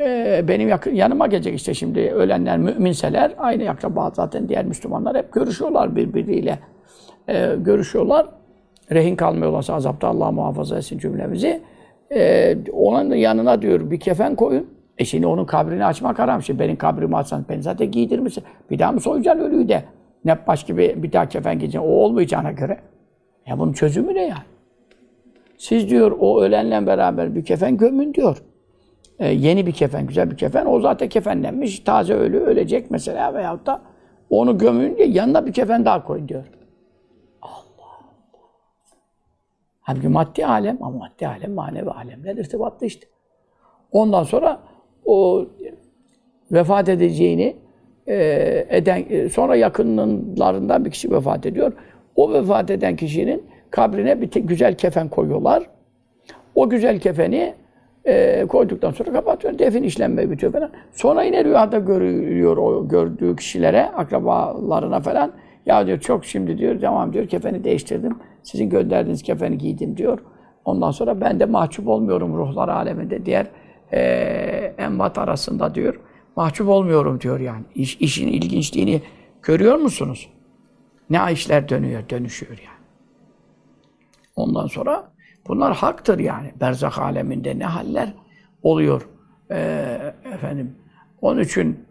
[0.00, 3.34] E, benim yakın, yanıma gelecek işte şimdi ölenler müminseler.
[3.38, 6.58] Aynı akraba zaten diğer Müslümanlar hep görüşüyorlar birbiriyle.
[7.28, 8.26] E, görüşüyorlar.
[8.92, 11.60] Rehin kalmıyorlarsa azapta Allah muhafaza etsin cümlemizi.
[12.14, 14.66] E, onun yanına diyor bir kefen koyun.
[14.98, 16.42] E şimdi onun kabrini açmak haram.
[16.42, 18.44] Şimdi benim kabrimi açsan ben zaten giydirmişsin.
[18.70, 19.84] Bir daha mı soyacaksın ölüyü de?
[20.24, 21.88] Ne baş gibi bir daha kefen giyeceksin.
[21.88, 22.78] O olmayacağına göre.
[23.46, 24.36] Ya bunun çözümü ne ya?
[25.62, 28.42] Siz diyor o ölenle beraber bir kefen gömün diyor.
[29.18, 30.66] Ee, yeni bir kefen, güzel bir kefen.
[30.66, 31.80] O zaten kefenlenmiş.
[31.80, 33.82] Taze ölü ölecek mesela veyahut da
[34.30, 36.44] onu gömün diye yanına bir kefen daha koyun diyor.
[37.42, 38.48] Allah Allah.
[39.80, 43.06] Halbuki maddi alem ama maddi alem manevi alemle irtibatlı işte.
[43.92, 44.60] Ondan sonra
[45.04, 45.46] o
[46.52, 47.56] vefat edeceğini
[48.06, 48.16] e,
[48.68, 51.72] eden e, sonra yakınlarından bir kişi vefat ediyor.
[52.16, 55.62] O vefat eden kişinin kabrine bir güzel kefen koyuyorlar.
[56.54, 57.54] O güzel kefeni
[58.04, 59.58] e, koyduktan sonra kapatıyor.
[59.58, 60.70] Defin işlenme bitiyor falan.
[60.92, 65.32] Sonra yine rüyada görüyor o gördüğü kişilere, akrabalarına falan.
[65.66, 68.18] Ya diyor çok şimdi diyor, tamam diyor kefeni değiştirdim.
[68.42, 70.18] Sizin gönderdiğiniz kefeni giydim diyor.
[70.64, 73.26] Ondan sonra ben de mahcup olmuyorum ruhlar aleminde.
[73.26, 73.46] Diğer
[73.92, 74.00] e,
[74.78, 76.00] envat arasında diyor.
[76.36, 77.64] Mahcup olmuyorum diyor yani.
[77.74, 79.02] İş, işin ilginçliğini
[79.42, 80.28] görüyor musunuz?
[81.10, 82.81] Ne işler dönüyor, dönüşüyor yani.
[84.36, 85.12] Ondan sonra
[85.48, 86.52] bunlar haktır yani.
[86.60, 88.14] Berzak aleminde ne haller
[88.62, 89.08] oluyor.
[89.50, 90.76] Ee, efendim.
[91.20, 91.84] Onun için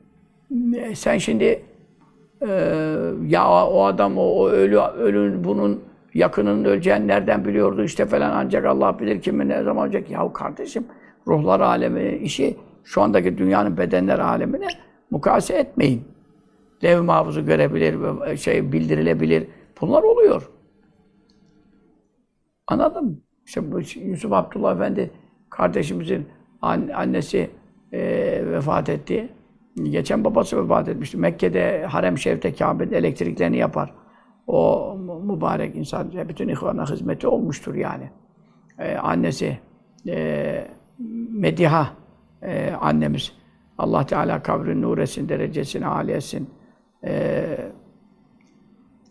[0.76, 1.62] e, sen şimdi
[2.42, 2.48] e,
[3.28, 5.84] ya o adam o, o ölü ölü bunun
[6.14, 10.10] yakının öleceğini nereden biliyordu işte falan ancak Allah bilir kimin ne zaman olacak.
[10.10, 10.86] Yahu kardeşim
[11.28, 14.68] ruhlar alemi işi şu andaki dünyanın bedenler alemine
[15.12, 16.04] mukayese etmeyin.
[16.84, 17.98] Lev mahfuzu görebilir,
[18.38, 19.48] şey bildirilebilir.
[19.82, 20.50] Bunlar oluyor.
[22.68, 23.16] Anladın mı?
[23.46, 25.12] İşte bu Yusuf Abdullah Efendi
[25.50, 26.28] kardeşimizin
[26.62, 27.50] annesi
[27.92, 28.02] e,
[28.46, 29.30] vefat etti.
[29.84, 31.18] Geçen babası vefat etmişti.
[31.18, 33.94] Mekke'de harem şerifte Kabe'de elektriklerini yapar.
[34.48, 38.12] O mübarek insan bütün ihvana hizmeti olmuştur yani.
[38.80, 39.60] Ee, annesi
[40.08, 40.68] e,
[41.30, 41.88] Mediha
[42.42, 43.34] e, annemiz
[43.78, 46.50] Allah Teala kabrin nuresin, derecesini âli etsin.
[47.04, 47.58] E,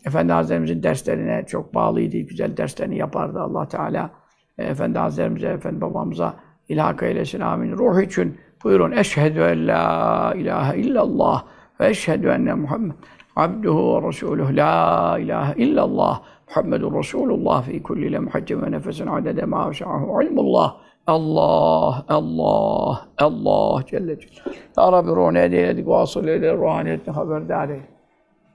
[0.07, 4.11] Efendi Hazretlerimizin derslerine çok bağlıydı, güzel derslerini yapardı Allah Teala.
[4.59, 6.35] E, Efendi Hazretlerimize, Efendi babamıza
[6.69, 7.73] ilhak eylesin amin.
[7.73, 8.93] Ruh için buyurun.
[8.93, 11.45] Eşhedü en la ilahe illallah
[11.81, 12.93] ve eşhedü enne Muhammed
[13.37, 19.73] abduhu ve resuluhu la ilahe illallah Muhammedun Resulullah fi kulli lemhatin ve nefesin adede ma
[19.73, 20.77] şa'ahu ilmullah
[21.07, 24.57] Allah, Allah, Allah Celle Celle.
[24.79, 28.00] Ya Rabbi ruhunu hediye edik, vasıl eyle, ruhaniyetini haberdar eyle.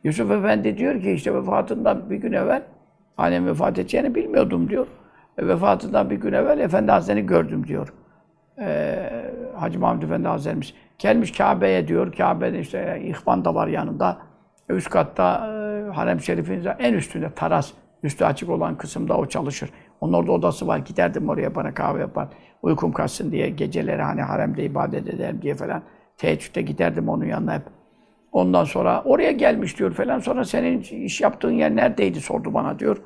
[0.06, 2.64] Yusuf Efendi diyor ki işte vefatından bir gün evvel
[3.18, 4.88] annem vefat edeceğini bilmiyordum diyor.
[5.38, 7.94] E, vefatından bir gün evvel Efendi Hazretleri'ni gördüm diyor.
[8.60, 10.74] Ee, Hacı Mahmud Efendi Hazretlerimiz.
[11.00, 12.12] Gelmiş Kabe'ye diyor.
[12.12, 14.18] Kabe'de işte ihvan da var yanında.
[14.70, 17.72] Üst katta e, Harem Şerif'in en üstünde taras.
[18.04, 19.70] Üstü açık olan kısımda o çalışır.
[20.02, 20.78] Onun orada odası var.
[20.78, 22.28] Giderdim oraya bana kahve yapar.
[22.62, 25.84] Uykum kaçsın diye geceleri hani haremde ibadet ederim diye falan.
[26.18, 27.64] Teheccüde giderdim onun yanına hep.
[28.36, 30.20] Ondan sonra oraya gelmiş diyor falan.
[30.20, 32.98] Sonra senin iş yaptığın yer neredeydi sordu bana diyor.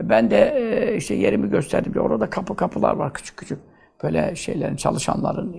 [0.00, 2.10] Ben de e, işte yerimi gösterdim diyor.
[2.10, 3.58] Orada kapı kapılar var küçük küçük.
[4.02, 5.56] Böyle şeylerin çalışanların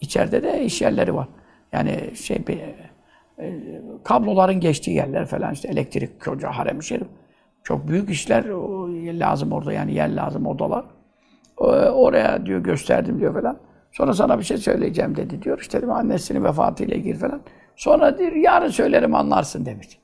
[0.00, 1.28] içeride de iş yerleri var.
[1.72, 2.58] Yani şey bir,
[3.38, 3.52] e,
[4.04, 7.06] kabloların geçtiği yerler falan işte elektrik koca harem şerif.
[7.64, 8.44] Çok büyük işler
[9.20, 10.84] lazım orada yani yer lazım odalar.
[11.92, 13.58] Oraya diyor gösterdim diyor falan.
[13.92, 15.60] Sonra sana bir şey söyleyeceğim dedi diyor.
[15.60, 17.40] İşte dedim, annesinin vefatıyla ilgili falan.
[17.76, 19.98] Sonra diyor yarın söylerim anlarsın demiş.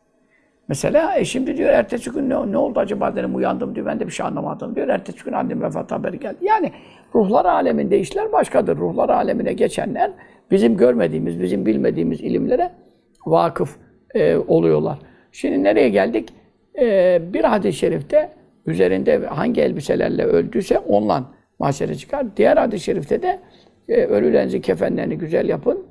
[0.69, 4.07] Mesela e şimdi diyor ertesi gün ne, ne oldu acaba dedim uyandım diyor ben de
[4.07, 4.89] bir şey anlamadım diyor.
[4.89, 6.37] Ertesi gün annem vefat haberi geldi.
[6.41, 6.73] Yani
[7.15, 8.77] ruhlar aleminde işler başkadır.
[8.77, 10.11] Ruhlar alemine geçenler
[10.51, 12.71] bizim görmediğimiz, bizim bilmediğimiz ilimlere
[13.27, 13.77] vakıf
[14.15, 14.99] e, oluyorlar.
[15.33, 16.29] Şimdi nereye geldik?
[16.81, 18.31] E, bir hadis-i şerifte
[18.67, 21.25] üzerinde hangi elbiselerle öldüyse onunla
[21.59, 22.37] mahşere çıkar.
[22.37, 23.39] Diğer hadis-i şerifte de
[23.89, 25.87] e, ölülerinizi kefenlerini güzel yapın.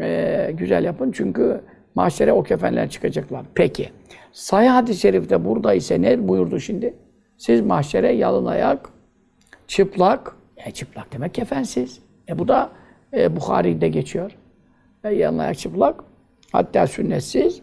[0.00, 1.60] E, güzel yapın çünkü
[1.94, 3.46] mahşere o kefenler çıkacaklar.
[3.54, 3.90] Peki.
[4.32, 6.94] Sahih hadis-i şerifte burada ise ne buyurdu şimdi?
[7.38, 8.90] Siz mahşere yalın ayak,
[9.66, 12.00] çıplak, e, çıplak demek kefensiz.
[12.28, 12.70] E bu da
[13.12, 14.32] e, Bukhari'de geçiyor.
[15.04, 16.04] E, yalın ayak çıplak,
[16.52, 17.62] hatta sünnetsiz.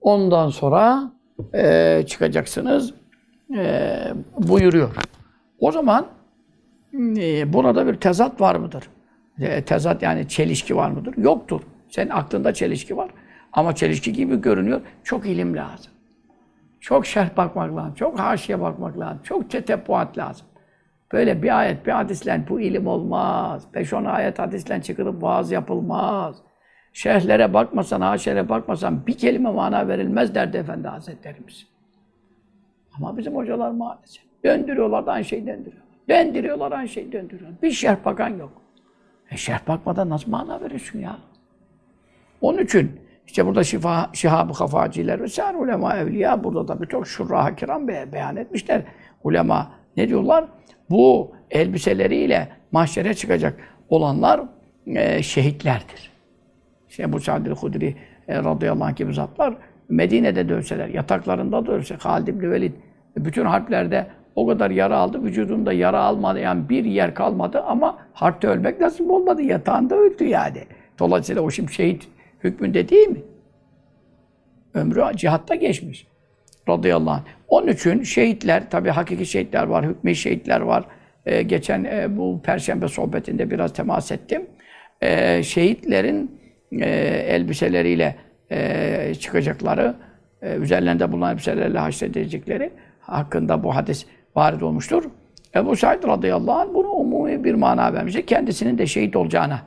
[0.00, 1.12] Ondan sonra
[1.54, 2.94] e, çıkacaksınız
[3.56, 3.98] e,
[4.38, 4.96] buyuruyor.
[5.58, 6.06] O zaman
[6.94, 8.88] e, burada bir tezat var mıdır?
[9.40, 11.14] E, tezat yani çelişki var mıdır?
[11.16, 11.60] Yoktur.
[11.88, 13.10] Senin aklında çelişki var.
[13.52, 14.80] Ama çelişki gibi görünüyor.
[15.04, 15.92] Çok ilim lazım.
[16.80, 17.94] Çok şerh bakmak lazım.
[17.94, 19.20] Çok haşiye bakmak lazım.
[19.22, 20.46] Çok tetebbuat lazım.
[21.12, 23.66] Böyle bir ayet, bir hadisle bu ilim olmaz.
[23.74, 26.36] Beş on ayet hadisle çıkılıp vaaz yapılmaz.
[26.92, 31.66] Şerhlere bakmasan, haşere bakmasan bir kelime mana verilmez derdi Efendi Hazretlerimiz.
[32.96, 34.22] Ama bizim hocalar maalesef.
[34.44, 35.82] Döndürüyorlar da aynı şeyi döndürüyor.
[36.08, 37.50] Döndürüyorlar aynı şeyi döndürüyor.
[37.62, 38.61] Bir şerh bakan yok.
[39.30, 41.18] E şerh bakmadan nasıl mana verirsin ya?
[42.40, 47.56] Onun için işte burada şifa, şihab-ı kafaciler ve sâr ulema evliya burada da birçok şurra
[47.56, 48.82] kiram be, beyan etmişler.
[49.24, 50.44] Ulema ne diyorlar?
[50.90, 54.40] Bu elbiseleriyle mahşere çıkacak olanlar
[54.86, 56.10] e, şehitlerdir.
[56.88, 57.96] İşte Ebu Sa'd el-Hudri
[58.28, 59.54] e, radıyallahu anh gibi zatlar
[59.88, 62.72] Medine'de de ölseler, yataklarında da ölse, Halid ibn Velid
[63.16, 64.06] bütün harplerde
[64.36, 69.42] o kadar yara aldı, vücudunda yara almayan bir yer kalmadı ama harpte ölmek nasip olmadı,
[69.42, 70.64] yatağında öldü yani.
[70.98, 72.08] Dolayısıyla o şimdi şehit
[72.44, 73.22] hükmünde değil mi?
[74.74, 76.06] Ömrü cihatta geçmiş.
[76.68, 77.22] Radıyallahu anh.
[77.48, 80.84] Onun için şehitler, tabi hakiki şehitler var, hükmü şehitler var.
[81.26, 84.46] Ee, geçen e, bu perşembe sohbetinde biraz temas ettim.
[85.00, 86.40] Ee, şehitlerin
[86.80, 86.90] e,
[87.28, 88.16] elbiseleriyle
[88.50, 89.94] e, çıkacakları,
[90.42, 92.70] e, üzerlerinde bulunan elbiselerle haşredilecekleri
[93.00, 94.06] hakkında bu hadis
[94.36, 95.04] varid olmuştur.
[95.54, 98.26] Ebu Said radıyallahu anh bunu umumi bir mana vermiştir.
[98.26, 99.60] Kendisinin de şehit olacağına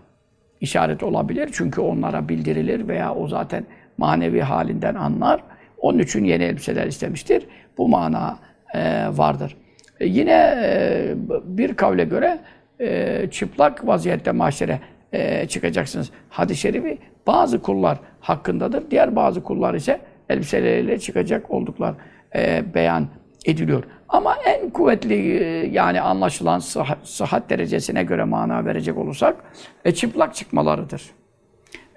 [0.62, 1.50] işaret olabilir.
[1.54, 3.66] Çünkü onlara bildirilir veya o zaten
[3.98, 5.44] manevi halinden anlar.
[5.78, 7.48] Onun için yeni elbiseler istemiştir.
[7.78, 8.40] Bu mana
[8.74, 9.58] e, vardır.
[10.00, 11.14] E, yine e,
[11.44, 12.40] bir kavle göre
[12.80, 14.80] e, çıplak vaziyette mahşere
[15.14, 16.12] e, çıkacaksınız.
[16.30, 16.98] Hadis-i şerifi
[17.28, 18.92] bazı kullar hakkındadır.
[18.92, 20.00] Diğer bazı kullar ise
[20.30, 21.96] elbiseleriyle çıkacak olduklar
[22.36, 23.08] e, beyan
[23.46, 23.84] ediliyor.
[24.10, 29.36] Ama en kuvvetli e, yani anlaşılan sıhhat, sıhhat derecesine göre mana verecek olursak
[29.86, 31.12] e, çıplak çıkmalarıdır.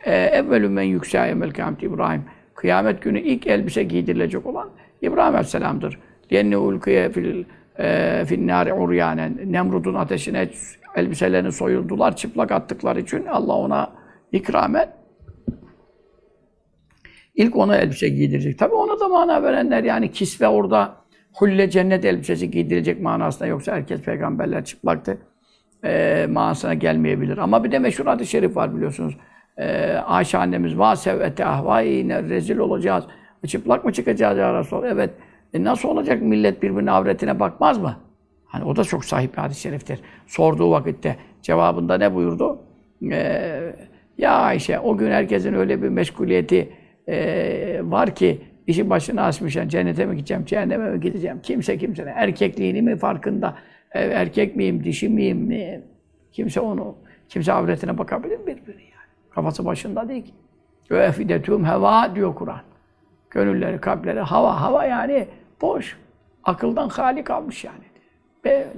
[0.05, 2.25] E, Evvelü men yüksâ emel kâmet İbrahim.
[2.55, 4.71] Kıyamet günü ilk elbise giydirilecek olan
[5.03, 5.99] İbrahim Aleyhisselam'dır.
[6.31, 7.45] Yenne ulkiye fil
[7.79, 9.39] e, finnâri uryanen.
[9.45, 10.49] Nemrud'un ateşine
[10.97, 13.91] elbiselerini soyuldular çıplak attıkları için Allah ona
[14.33, 14.93] ikramen
[17.35, 18.59] ilk ona elbise giydirecek.
[18.59, 20.97] Tabi ona da mana verenler yani kisve orada
[21.33, 25.19] hulle cennet elbisesi giydirecek manasında yoksa herkes peygamberler çıplaktı
[25.85, 27.39] e, manasına gelmeyebilir.
[27.39, 29.17] Ama bir de meşhur hadis-i şerif var biliyorsunuz.
[29.57, 33.05] E, Ayşe annemiz va sevete ahvayine rezil olacağız.
[33.47, 34.89] Çıplak mı çıkacağız ya Resulallah?
[34.91, 35.11] Evet.
[35.55, 37.97] E, nasıl olacak millet birbirinin avretine bakmaz mı?
[38.47, 40.01] Hani o da çok sahip bir hadis-i şeriftir.
[40.27, 42.59] Sorduğu vakitte cevabında ne buyurdu?
[43.13, 43.75] E,
[44.19, 46.73] ya Ayşe o gün herkesin öyle bir meşguliyeti
[47.09, 49.57] e, var ki işi başına açmış.
[49.57, 51.41] Yani cennete mi gideceğim, cehenneme mi gideceğim?
[51.43, 53.55] Kimse kimsenin erkekliğini mi farkında?
[53.93, 55.83] E, erkek miyim, dişi miyim mi?
[56.33, 56.97] Kimse onu,
[57.29, 59.09] kimse avretine bakabilir mi birbirine yani?
[59.31, 60.33] Kafası başında değil ki.
[60.91, 62.61] Ve efidetûm heva diyor Kur'an.
[63.31, 65.29] Gönülleri, kalpleri hava, hava yani
[65.61, 65.99] boş.
[66.45, 67.85] Akıldan hali kalmış yani.
[68.45, 68.69] Böyle.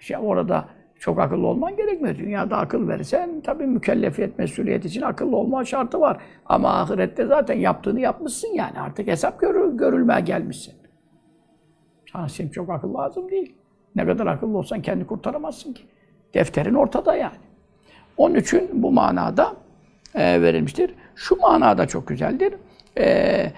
[0.00, 0.68] İşte orada
[1.00, 2.16] çok akıllı olman gerekmiyor.
[2.18, 6.20] Dünyada akıl verirsen tabii mükellefiyet, mesuliyet için akıllı olma şartı var.
[6.46, 8.80] Ama ahirette zaten yaptığını yapmışsın yani.
[8.80, 10.74] Artık hesap görür, görülmeye gelmişsin.
[12.28, 13.54] Şimdi çok akıl lazım değil.
[13.96, 15.82] Ne kadar akıllı olsan kendi kurtaramazsın ki.
[16.34, 17.36] Defterin ortada yani.
[18.16, 19.56] Onun için bu manada
[20.14, 20.94] e, verilmiştir.
[21.14, 22.54] Şu manada çok güzeldir.
[22.98, 23.52] E,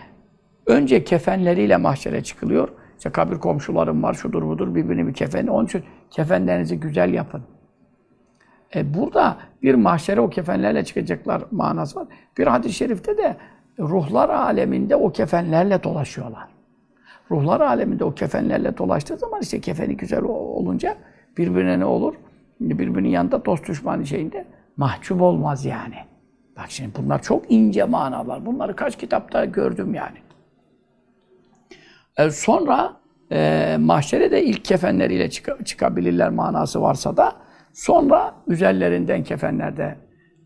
[0.67, 2.69] önce kefenleriyle mahşere çıkılıyor.
[3.03, 5.51] İşte kabir komşularım var, şudur budur, birbirini bir kefeni.
[5.51, 7.43] Onun için kefenlerinizi güzel yapın.
[8.75, 12.09] E, burada bir mahşere o kefenlerle çıkacaklar manası var.
[12.39, 13.37] Bir hadis-i şerifte de
[13.79, 16.49] ruhlar aleminde o kefenlerle dolaşıyorlar.
[17.31, 20.97] Ruhlar aleminde o kefenlerle dolaştığı zaman işte kefeni güzel olunca
[21.39, 22.15] birbirine ne olur?
[22.61, 24.45] Birbirinin yanında dost düşman şeyinde
[24.77, 25.97] mahcup olmaz yani.
[26.57, 28.47] Bak şimdi bunlar çok ince manalar.
[28.47, 30.17] Bunları kaç kitapta gördüm yani.
[32.19, 32.97] E, sonra
[33.33, 37.33] e, mahşere de ilk kefenleriyle çık çıkabilirler manası varsa da
[37.73, 39.97] sonra üzerlerinden kefenler de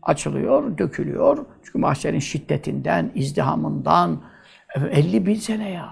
[0.01, 1.45] açılıyor, dökülüyor.
[1.63, 4.21] Çünkü mahşerin şiddetinden, izdihamından
[4.91, 5.89] 50 bin sene ya.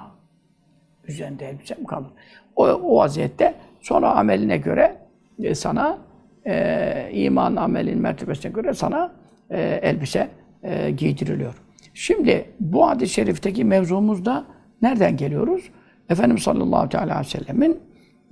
[1.07, 2.09] Üzerinde elbise mi kalır?
[2.55, 4.97] O, o vaziyette sonra ameline göre
[5.43, 5.97] e, sana
[6.45, 9.11] e, iman amelin mertebesine göre sana
[9.49, 10.29] e, elbise
[10.63, 11.53] e, giydiriliyor.
[11.93, 14.45] Şimdi bu hadis-i şerifteki mevzumuzda
[14.81, 15.71] nereden geliyoruz?
[16.09, 17.79] Efendimiz sallallahu aleyhi ve sellemin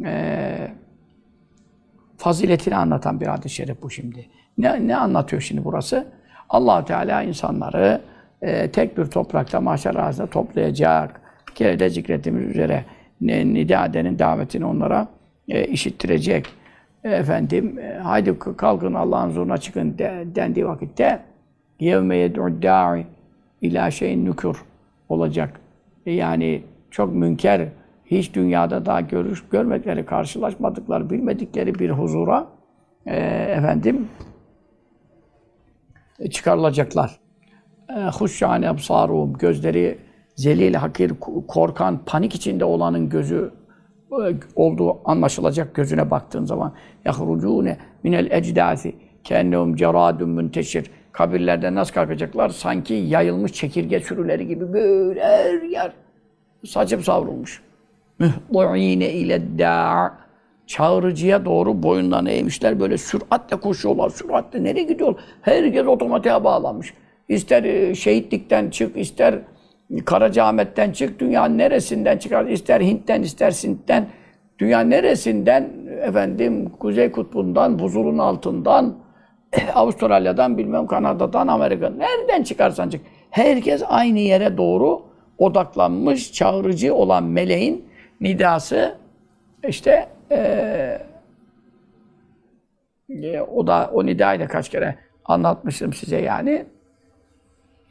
[0.06, 0.72] e,
[2.18, 4.26] faziletini anlatan bir hadis-i şerif bu şimdi.
[4.58, 6.08] Ne, ne anlatıyor şimdi burası?
[6.54, 8.02] allah Teala insanları
[8.42, 11.22] e, tek bir toprakta mahşer arasında toplayacak.
[11.56, 12.86] Geride zikrettiğimiz üzere
[13.22, 15.08] Nidade'nin davetini onlara
[15.50, 16.48] e, işittirecek.
[17.04, 21.20] E, efendim, e, haydi kalkın Allah'ın huzuruna çıkın de, dendiği vakitte
[21.80, 23.06] yevme yed'u da'i
[23.62, 24.58] ila şeyin nükür
[25.10, 25.60] olacak.
[26.06, 27.68] E, yani çok münker,
[28.06, 32.48] hiç dünyada daha görüş, görmedikleri, karşılaşmadıkları, bilmedikleri bir huzura
[33.06, 33.16] e,
[33.58, 34.08] efendim
[36.20, 37.20] e, çıkarılacaklar.
[38.20, 39.98] Huşşâne ebsâruhum, gözleri
[40.36, 41.14] zelil, hakir,
[41.48, 43.52] korkan, panik içinde olanın gözü
[44.12, 46.74] e, olduğu anlaşılacak gözüne baktığın zaman
[47.06, 52.50] yahrucune minel ecdâsi kennehum ceradun münteşir kabirlerden nasıl kalkacaklar?
[52.50, 55.92] Sanki yayılmış çekirge sürüleri gibi böyle her yer
[56.66, 57.62] saçıp savrulmuş.
[58.20, 60.18] Mühdu'ine ile da'a
[60.68, 62.80] çağırıcıya doğru boyundan eğmişler.
[62.80, 64.10] Böyle süratle koşuyorlar.
[64.10, 65.16] Süratle nereye gidiyor?
[65.42, 66.94] Herkes otomatiğe bağlanmış.
[67.30, 69.40] İster e, şehitlikten çık, ister
[70.06, 74.08] Karacaahmet'ten çık, dünyanın neresinden çıkar, ister Hint'ten, ister Sint'ten,
[74.60, 75.70] dünya neresinden,
[76.02, 78.96] efendim, Kuzey Kutbu'ndan, buzulun altından,
[79.76, 83.02] Avustralya'dan, bilmem Kanada'dan, Amerika'dan, nereden çıkarsan çık.
[83.30, 85.02] Herkes aynı yere doğru
[85.38, 87.86] odaklanmış, çağırıcı olan meleğin
[88.22, 88.98] nidası,
[89.68, 91.02] işte ee,
[93.52, 94.96] o da o nidayla kaç kere
[95.26, 96.66] anlatmıştım size yani.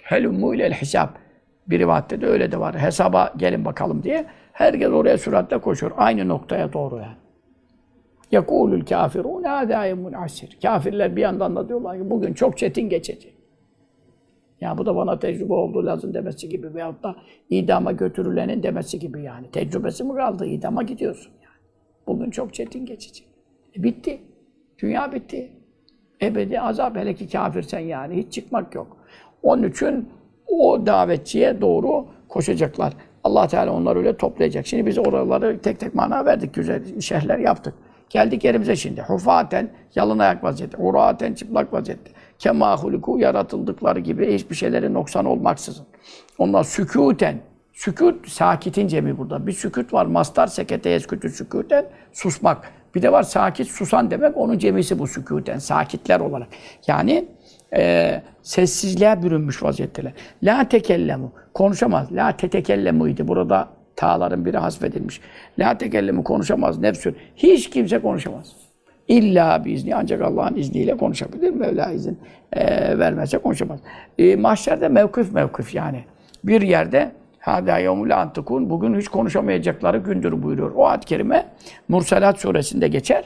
[0.02, 1.18] Helummu ilel hesap.
[1.66, 2.78] Bir rivayette de öyle de var.
[2.78, 4.26] Hesaba gelin bakalım diye.
[4.52, 5.92] Herkes oraya süratle koşuyor.
[5.96, 7.21] Aynı noktaya doğru yani.
[8.31, 10.57] يَقُولُ الْكَافِرُونَ هَذَا يَمُنْ asir.
[10.61, 13.33] Kafirler bir yandan da diyorlar ki bugün çok çetin geçecek.
[14.61, 17.15] Ya bu da bana tecrübe oldu lazım demesi gibi veyahut da
[17.49, 19.51] idama götürülenin demesi gibi yani.
[19.51, 20.45] Tecrübesi mi kaldı?
[20.45, 21.55] İdama gidiyorsun yani.
[22.07, 23.27] Bugün çok çetin geçecek.
[23.77, 24.21] E bitti.
[24.79, 25.51] Dünya bitti.
[26.21, 28.17] Ebedi azap hele ki kafirsen yani.
[28.17, 28.97] Hiç çıkmak yok.
[29.43, 30.09] Onun için
[30.47, 32.93] o davetçiye doğru koşacaklar.
[33.23, 34.67] Allah Teala onları öyle toplayacak.
[34.67, 37.73] Şimdi biz oraları tek tek mana verdik, güzel şehirler yaptık.
[38.12, 39.02] Geldik yerimize şimdi.
[39.02, 40.76] Hufaten, yalın ayak vaziyette.
[40.76, 42.10] Uraten, çıplak vaziyette.
[42.38, 45.86] Kema huliku, yaratıldıkları gibi hiçbir şeylerin noksan olmaksızın.
[46.38, 47.40] Onlar sükûten,
[47.72, 49.46] sükût, sakitin cemi burada.
[49.46, 52.72] Bir sükût var, mastar sekete yeskütü sükûten, susmak.
[52.94, 56.48] Bir de var sakit, susan demek, onun cemisi bu sükûten, sakitler olarak.
[56.86, 57.28] Yani
[57.76, 60.12] e, sessizliğe bürünmüş vaziyetteler.
[60.42, 62.12] La tekellemu, konuşamaz.
[62.12, 63.28] La tetekellemu idi.
[63.28, 65.20] Burada tağların biri hasfedilmiş.
[65.58, 67.16] La tekellemu konuşamaz nefsün.
[67.36, 68.52] Hiç kimse konuşamaz.
[69.08, 71.50] İlla biizni ancak Allah'ın izniyle konuşabilir.
[71.50, 72.18] Mevla izin
[72.52, 73.80] e, vermezse konuşamaz.
[74.18, 76.04] E, mahşerde mevkif mevkif yani.
[76.44, 77.12] Bir yerde
[77.42, 78.70] Hâdâ yevmul antikun.
[78.70, 80.72] Bugün hiç konuşamayacakları gündür buyuruyor.
[80.76, 81.46] O ad kerime
[81.88, 83.24] Mursalat suresinde geçer.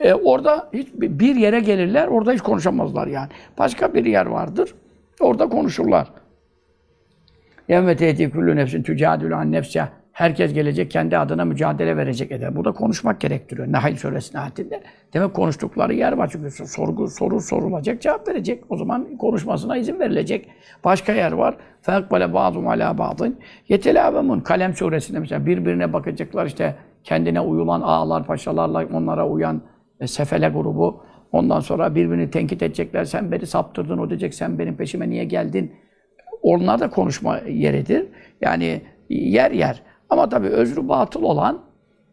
[0.00, 3.28] E, orada hiç bir yere gelirler, orada hiç konuşamazlar yani.
[3.58, 4.74] Başka bir yer vardır,
[5.20, 6.08] orada konuşurlar.
[7.68, 9.88] Yevme tehdi kullu nefsin tücadülü an nefsya.
[10.12, 12.56] Herkes gelecek, kendi adına mücadele verecek eder.
[12.56, 13.72] Burada konuşmak gerektiriyor.
[13.72, 14.82] Nahl suresinin ayetinde.
[15.14, 18.64] Demek konuştukları yer var çünkü sorgu, soru sorulacak, cevap verecek.
[18.68, 20.48] O zaman konuşmasına izin verilecek.
[20.84, 21.56] Başka yer var.
[21.82, 23.38] Fekbale ba'dum ala ba'dın.
[23.68, 24.40] Yetelâvemun.
[24.40, 29.62] Kalem suresinde mesela birbirine bakacaklar işte kendine uyulan ağalar, paşalarla onlara uyan
[30.00, 31.02] e, sefele grubu.
[31.32, 33.04] Ondan sonra birbirini tenkit edecekler.
[33.04, 35.72] Sen beni saptırdın, o diyecek sen benim peşime niye geldin?
[36.46, 38.06] Onlar da konuşma yeridir.
[38.40, 39.82] Yani yer yer.
[40.10, 41.58] Ama tabii özrü batıl olan,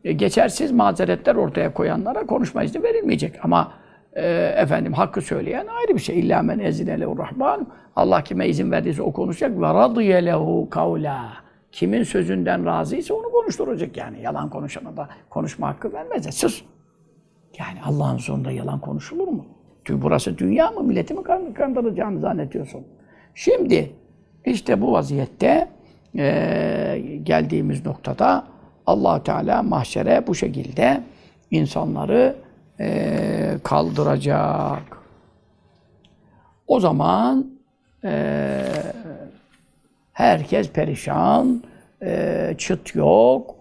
[0.04, 3.46] e, geçersiz mazeretler ortaya koyanlara konuşma izni verilmeyecek.
[3.46, 3.72] Ama
[4.14, 4.26] e,
[4.58, 6.20] efendim hakkı söyleyen ayrı bir şey.
[6.20, 7.68] İlla men ezine lehu rahman.
[7.96, 9.62] Allah kime izin verdiyse o konuşacak.
[9.62, 11.34] Ve radiye lehu kavla.
[11.72, 14.22] Kimin sözünden razıysa onu konuşturacak yani.
[14.22, 16.36] Yalan konuşana da konuşma hakkı vermez.
[16.36, 16.64] Sus.
[17.60, 19.46] Yani Allah'ın sonunda yalan konuşulur mu?
[19.90, 20.84] Burası dünya mı?
[20.84, 21.24] Milleti mi
[21.54, 22.84] kandıracağını zannediyorsun?
[23.36, 23.92] Şimdi
[24.46, 25.68] işte bu vaziyette
[26.18, 28.44] e, geldiğimiz noktada
[28.86, 31.04] allah Teala mahşere bu şekilde
[31.52, 32.36] insanları
[32.80, 34.98] e, kaldıracak.
[36.68, 37.48] O zaman
[38.04, 38.64] e,
[40.14, 41.64] herkes perişan,
[42.02, 43.56] e, çıt yok.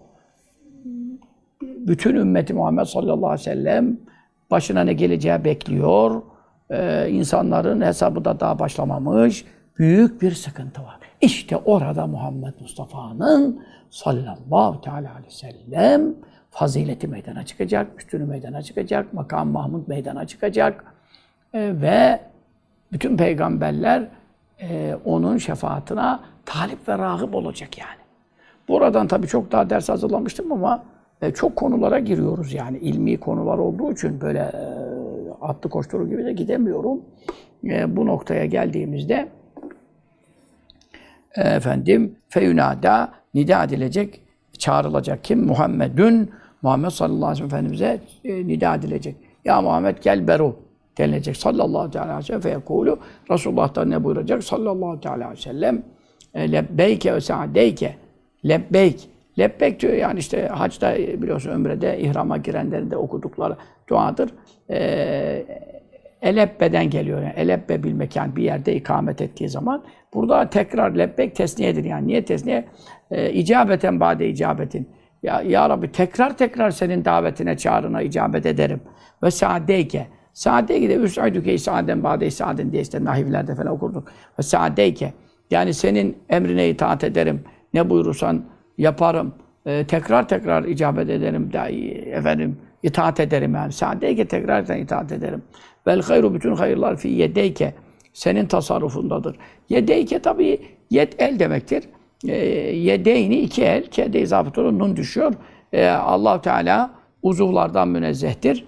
[1.61, 3.97] Bütün ümmeti Muhammed sallallahu aleyhi ve sellem
[4.51, 6.21] başına ne geleceği bekliyor.
[6.69, 9.45] E, insanların hesabı da daha başlamamış.
[9.79, 10.99] Büyük bir sıkıntı var.
[11.21, 16.15] İşte orada Muhammed Mustafa'nın sallallahu teala aleyhi ve sellem
[16.51, 20.85] fazileti meydana çıkacak, üstünü meydana çıkacak, makam Mahmud meydana çıkacak
[21.53, 22.19] e, ve
[22.91, 24.07] bütün peygamberler
[24.61, 28.03] e, onun şefaatine talip ve rahip olacak yani.
[28.67, 30.83] Buradan tabii çok daha ders hazırlamıştım ama
[31.21, 34.63] e, çok konulara giriyoruz yani ilmi konular olduğu için böyle e,
[35.41, 37.01] atlı koşturu gibi de gidemiyorum.
[37.63, 39.29] E, bu noktaya geldiğimizde
[41.35, 44.21] efendim feyunada nida edilecek,
[44.57, 45.45] çağrılacak kim?
[45.45, 46.31] Muhammedün
[46.61, 49.15] Muhammed sallallahu aleyhi ve Efendimiz'e e, nida edilecek.
[49.45, 50.55] Ya Muhammed gel beru
[50.97, 52.99] denilecek sallallahu aleyhi ve sellem feyekulu
[53.31, 55.83] Resulullah da ne buyuracak sallallahu aleyhi ve sellem
[56.33, 57.95] e, lebbeyke ve sa'deyke
[58.47, 59.09] lebbeyk
[59.39, 63.57] lebbeyk diyor yani işte hacda biliyorsun ömrede ihrama girenlerin de okudukları
[63.89, 64.29] duadır.
[64.69, 65.45] E,
[66.23, 67.21] Elebbe'den geliyor.
[67.21, 69.83] Yani elebbe bilmek yani bir yerde ikamet ettiği zaman.
[70.13, 72.07] Burada tekrar lebbek tesniyedir yani.
[72.07, 72.65] Niye tesniye?
[73.11, 74.89] E, icabeten bade icabetin.
[75.23, 78.81] Ya, ya Rabbi tekrar tekrar senin davetine, çağrına icabet ederim.
[79.23, 80.07] Ve saadeyke.
[80.33, 84.07] Saadeyke de üs'aydüke saaden bade saaden diye işte nahivlerde falan okurduk.
[84.39, 85.13] Ve saadeyke.
[85.51, 87.43] Yani senin emrine itaat ederim.
[87.73, 88.45] Ne buyurursan
[88.77, 89.33] yaparım.
[89.65, 91.53] E, tekrar tekrar icabet ederim.
[91.53, 91.69] Da,
[92.17, 93.71] efendim itaat ederim yani.
[93.71, 95.41] Saadeyke tekrar itaat ederim.
[95.87, 97.73] Vel hayru bütün hayırlar fi yedeyke.
[98.13, 99.35] Senin tasarrufundadır.
[99.69, 100.59] Yedeyke tabi
[100.89, 101.83] yed el demektir.
[102.27, 102.35] E,
[102.75, 103.85] yedeyni iki el.
[103.85, 104.79] Kede izafet olur.
[104.79, 105.33] Nun düşüyor.
[105.73, 108.65] E, allah Teala uzuvlardan münezzehtir.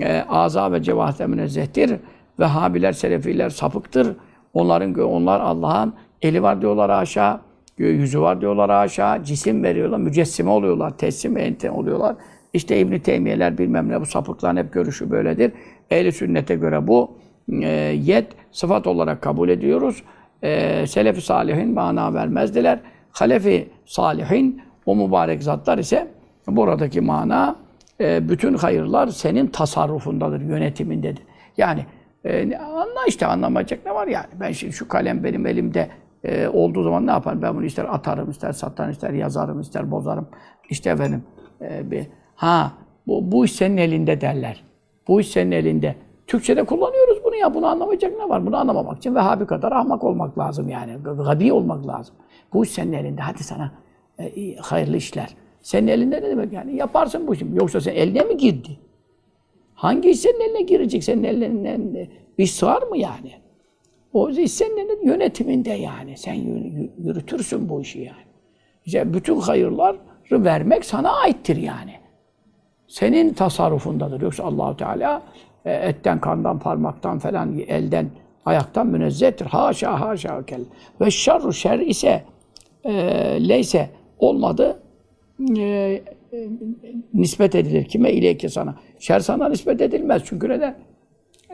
[0.00, 1.92] E, aza ve cevahate münezzehtir.
[2.40, 4.16] Vehhabiler, Selefiler sapıktır.
[4.54, 7.40] Onların onlar Allah'ın eli var diyorlar aşağı.
[7.78, 9.24] Yüzü var diyorlar aşağı.
[9.24, 9.98] Cisim veriyorlar.
[9.98, 10.98] Mücessime oluyorlar.
[10.98, 12.16] Teslim ente oluyorlar.
[12.54, 15.52] İşte İbn Teymiyeler bilmem ne bu sapıkların hep görüşü böyledir.
[15.90, 17.18] Ehli sünnete göre bu
[17.52, 17.68] e,
[18.02, 20.02] yet sıfat olarak kabul ediyoruz.
[20.42, 22.80] E, Selefi salihin mana vermezdiler.
[23.10, 26.08] Halefi salihin o mübarek zatlar ise
[26.46, 27.56] buradaki mana
[28.00, 31.22] e, bütün hayırlar senin tasarrufundadır, yönetimindedir.
[31.56, 31.86] Yani
[32.24, 34.26] e, anla işte anlamayacak ne var yani.
[34.40, 35.88] Ben şimdi şu kalem benim elimde
[36.24, 37.42] e, olduğu zaman ne yaparım?
[37.42, 40.28] Ben bunu ister atarım, ister satarım, ister yazarım, ister bozarım.
[40.70, 41.22] İşte efendim
[41.60, 42.06] e, bir
[42.44, 42.72] Ha,
[43.06, 44.64] bu, bu iş senin elinde derler.
[45.08, 45.94] Bu iş senin elinde.
[46.26, 47.54] Türkçe'de kullanıyoruz bunu ya.
[47.54, 48.46] Bunu anlamayacak ne var?
[48.46, 50.96] Bunu anlamamak için Vehhabi kadar ahmak olmak lazım yani.
[51.02, 52.14] Gabi olmak lazım.
[52.52, 53.22] Bu iş senin elinde.
[53.22, 53.72] Hadi sana
[54.18, 55.36] e, hayırlı işler.
[55.62, 56.76] Senin elinde ne demek yani?
[56.76, 57.46] Yaparsın bu işi.
[57.54, 58.78] Yoksa sen eline mi girdi?
[59.74, 61.04] Hangi iş senin eline girecek?
[61.04, 63.32] Senin eline iş sığar mı yani?
[64.12, 66.16] O iş senin yönetiminde yani.
[66.16, 66.34] Sen
[66.98, 68.24] yürütürsün bu işi yani.
[68.84, 69.98] İşte bütün hayırları
[70.44, 72.03] vermek sana aittir yani
[72.88, 74.20] senin tasarrufundadır.
[74.20, 75.22] Yoksa Allahu Teala
[75.64, 78.10] e, etten, kandan, parmaktan falan, elden,
[78.44, 79.46] ayaktan münezzehtir.
[79.46, 80.60] Haşa haşa kel.
[81.00, 82.24] Ve şerru şer ise
[82.84, 82.92] e,
[83.48, 84.82] leyse olmadı
[85.58, 86.02] e, e,
[87.14, 87.84] nispet edilir.
[87.84, 88.12] Kime?
[88.12, 88.74] İleyke sana.
[88.98, 90.22] Şer sana nispet edilmez.
[90.24, 90.76] Çünkü neden?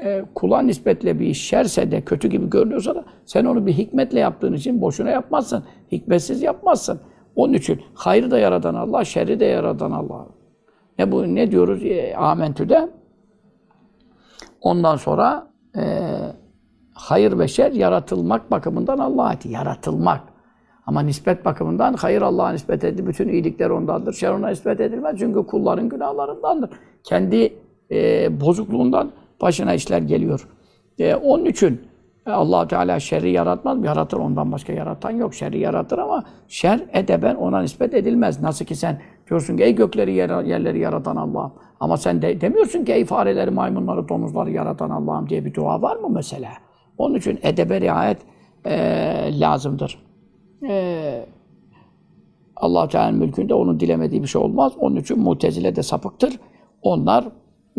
[0.05, 4.53] E, kula nispetle bir şerse de kötü gibi görünüyorsa da sen onu bir hikmetle yaptığın
[4.53, 5.65] için boşuna yapmazsın.
[5.93, 7.01] Hikmetsiz yapmazsın.
[7.37, 10.27] Onun için hayrı da yaradan Allah, şerri de yaradan Allah.
[11.01, 12.89] Ne bu ne diyoruz e, Amentü'de?
[14.61, 15.47] Ondan sonra
[15.77, 15.83] e,
[16.95, 19.47] hayır ve şer yaratılmak bakımından Allah'a ait.
[19.47, 20.21] Yaratılmak.
[20.87, 23.07] Ama nispet bakımından hayır Allah'a nispet edildi.
[23.07, 24.13] Bütün iyilikler ondandır.
[24.13, 25.17] Şer ona nispet edilmez.
[25.19, 26.71] Çünkü kulların günahlarındandır.
[27.05, 27.53] Kendi
[27.91, 29.11] e, bozukluğundan
[29.43, 30.49] başına işler geliyor.
[30.99, 31.81] E, onun için
[32.27, 33.85] e, allah Teala şerri yaratmaz.
[33.85, 35.35] Yaratır ondan başka yaratan yok.
[35.35, 38.43] Şerri yaratır ama şer edeben ona nispet edilmez.
[38.43, 39.01] Nasıl ki sen
[39.31, 41.53] Diyorsun ki ey gökleri yer, yerleri yaratan Allah'ım.
[41.81, 45.97] Ama sen de demiyorsun ki ey fareleri, maymunları, domuzları yaratan Allah'ım diye bir dua var
[45.97, 46.49] mı mesela?
[46.99, 48.19] Onun için edebe riayet
[48.65, 49.99] e, lazımdır.
[50.69, 51.25] E,
[52.57, 54.73] allah Teala'nın mülkünde onun dilemediği bir şey olmaz.
[54.79, 56.41] Onun için mutezile de sapıktır.
[56.83, 57.25] Onlar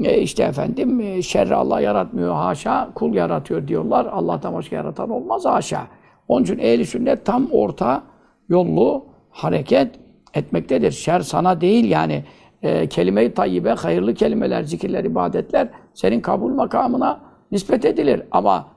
[0.04, 4.06] e, işte efendim şerri Allah yaratmıyor haşa, kul yaratıyor diyorlar.
[4.06, 5.88] Allah'tan başka yaratan olmaz haşa.
[6.28, 8.04] Onun için ehli sünnet tam orta
[8.49, 10.01] yollu hareket
[10.34, 10.91] etmektedir.
[10.91, 12.23] Şer sana değil yani
[12.61, 17.19] e, kelime-i tayyibe, hayırlı kelimeler, zikirler, ibadetler senin kabul makamına
[17.51, 18.21] nispet edilir.
[18.32, 18.67] Ama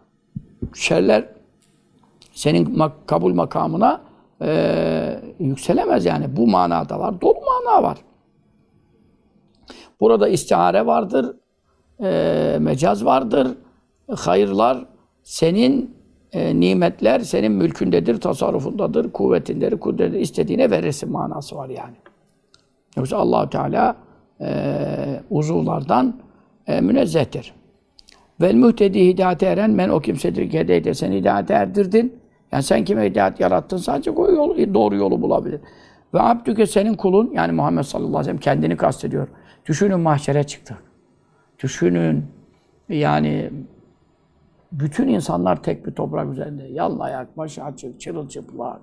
[0.75, 1.25] şerler
[2.33, 4.01] senin mak kabul makamına
[4.43, 6.37] e, yükselemez yani.
[6.37, 7.21] Bu manada var.
[7.21, 7.99] Dolu mana var.
[10.01, 11.37] Burada istihare vardır,
[12.03, 13.49] e, mecaz vardır.
[14.17, 14.87] Hayırlar
[15.23, 15.94] senin
[16.35, 20.21] e, nimetler senin mülkündedir, tasarrufundadır, kuvvetindedir, kudretindedir.
[20.21, 21.97] istediğine verirsin manası var yani.
[22.97, 23.97] Yoksa Allahu Teala
[24.41, 24.51] e,
[25.31, 26.17] uzuvlardan
[26.67, 27.55] e, münezzehtir.
[28.41, 32.21] Vel muhtedi hidayete eren men o kimsedir ki hedeyde sen hidayete erdirdin.
[32.53, 35.61] Yani sen kime hidayet yarattın sadece o yol, doğru yolu bulabilir.
[36.15, 39.29] Ve abdüke senin kulun yani Muhammed sallallahu aleyhi ve sellem kendini kastediyor.
[39.67, 40.79] Düşünün mahşere çıktı.
[41.63, 42.25] Düşünün
[42.89, 43.51] yani
[44.81, 46.63] bütün insanlar tek bir toprak üzerinde.
[46.65, 48.81] Yalayak, başı açık, çırılçıplak.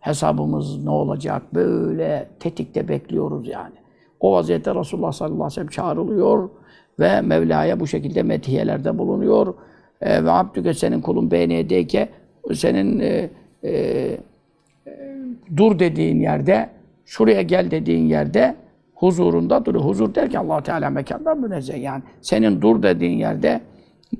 [0.00, 1.42] Hesabımız ne olacak?
[1.54, 3.74] Böyle tetikte bekliyoruz yani.
[4.20, 6.50] O vaziyette Resulullah sallallahu aleyhi ve sellem çağrılıyor
[7.00, 9.54] ve Mevla'ya bu şekilde metihiyelerde bulunuyor.
[10.00, 12.08] E, ve abdüke senin kulun beyniyedeyke
[12.54, 13.30] senin e,
[13.64, 14.18] e,
[15.56, 16.70] dur dediğin yerde,
[17.04, 18.56] şuraya gel dediğin yerde
[18.94, 19.84] huzurunda duruyor.
[19.84, 22.02] Huzur derken allah Teala mekandan münezzeh yani.
[22.20, 23.60] Senin dur dediğin yerde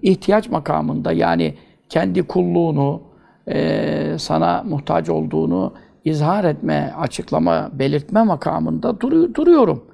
[0.03, 1.55] ihtiyaç makamında yani
[1.89, 3.03] kendi kulluğunu,
[3.49, 5.73] e, sana muhtaç olduğunu
[6.05, 9.85] izhar etme, açıklama, belirtme makamında dur duruyorum.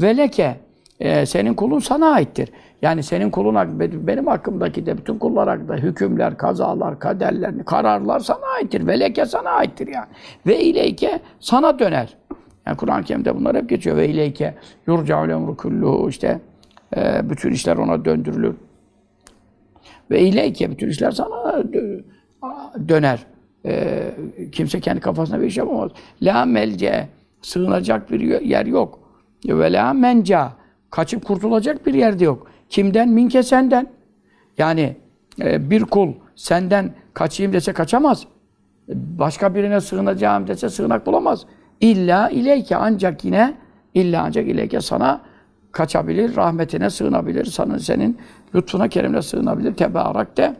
[0.00, 0.56] Veleke
[1.00, 2.52] e, senin kulun sana aittir.
[2.82, 8.86] Yani senin kulun benim hakkımdaki de bütün kullar hakkında hükümler, kazalar, kaderler, kararlar sana aittir.
[8.86, 10.06] Veleke sana aittir yani.
[10.46, 12.16] Ve ileyke sana döner.
[12.66, 13.96] Yani Kur'an-ı Kerim'de bunlar hep geçiyor.
[13.96, 14.54] Ve ileyke
[14.86, 16.40] yurca'ul emru kulluhu işte
[16.96, 18.54] e, bütün işler ona döndürülür.
[20.10, 21.62] Ve ileyke bütün işler sana
[22.88, 23.26] döner.
[23.66, 24.02] E,
[24.52, 25.90] kimse kendi kafasına bir iş yapamaz.
[26.22, 27.08] La melce
[27.42, 28.98] sığınacak bir yer yok.
[29.48, 30.52] Ve la menca
[30.90, 32.46] kaçıp kurtulacak bir yerde yok.
[32.68, 33.08] Kimden?
[33.08, 33.86] Minke senden.
[34.58, 34.96] Yani
[35.42, 38.26] e, bir kul senden kaçayım dese kaçamaz.
[38.94, 41.46] Başka birine sığınacağım dese sığınak bulamaz.
[41.80, 43.54] İlla ileyke ancak yine
[43.94, 45.20] illa ancak ileyke sana
[45.76, 48.18] kaçabilir, rahmetine sığınabilir, sana, senin
[48.54, 49.74] lütfuna, keremine sığınabilir.
[49.74, 50.56] Tebarak de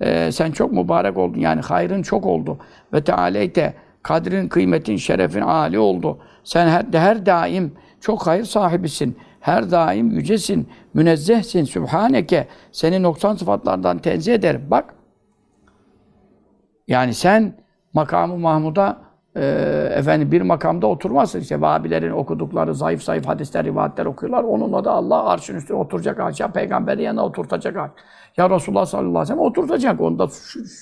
[0.00, 1.40] e, sen çok mübarek oldun.
[1.40, 2.58] Yani hayrın çok oldu.
[2.92, 6.18] Ve tealeyte kadrin, kıymetin, şerefin âli oldu.
[6.44, 9.16] Sen her, her daim çok hayır sahibisin.
[9.40, 12.48] Her daim yücesin, münezzehsin, sübhaneke.
[12.72, 14.66] Seni noksan sıfatlardan tenzih ederim.
[14.70, 14.94] Bak.
[16.88, 17.54] Yani sen
[17.92, 18.98] makamı Mahmud'a
[19.40, 19.44] e,
[19.94, 21.40] efendim bir makamda oturmazsın.
[21.40, 24.42] İşte Vahabilerin okudukları zayıf zayıf hadisler, rivayetler okuyorlar.
[24.42, 27.90] Onunla da Allah arşın üstüne oturacak aşağı, peygamberi yanına oturtacak aşağı.
[28.36, 30.00] Ya Resulullah sallallahu aleyhi ve sellem oturtacak.
[30.00, 30.28] Onda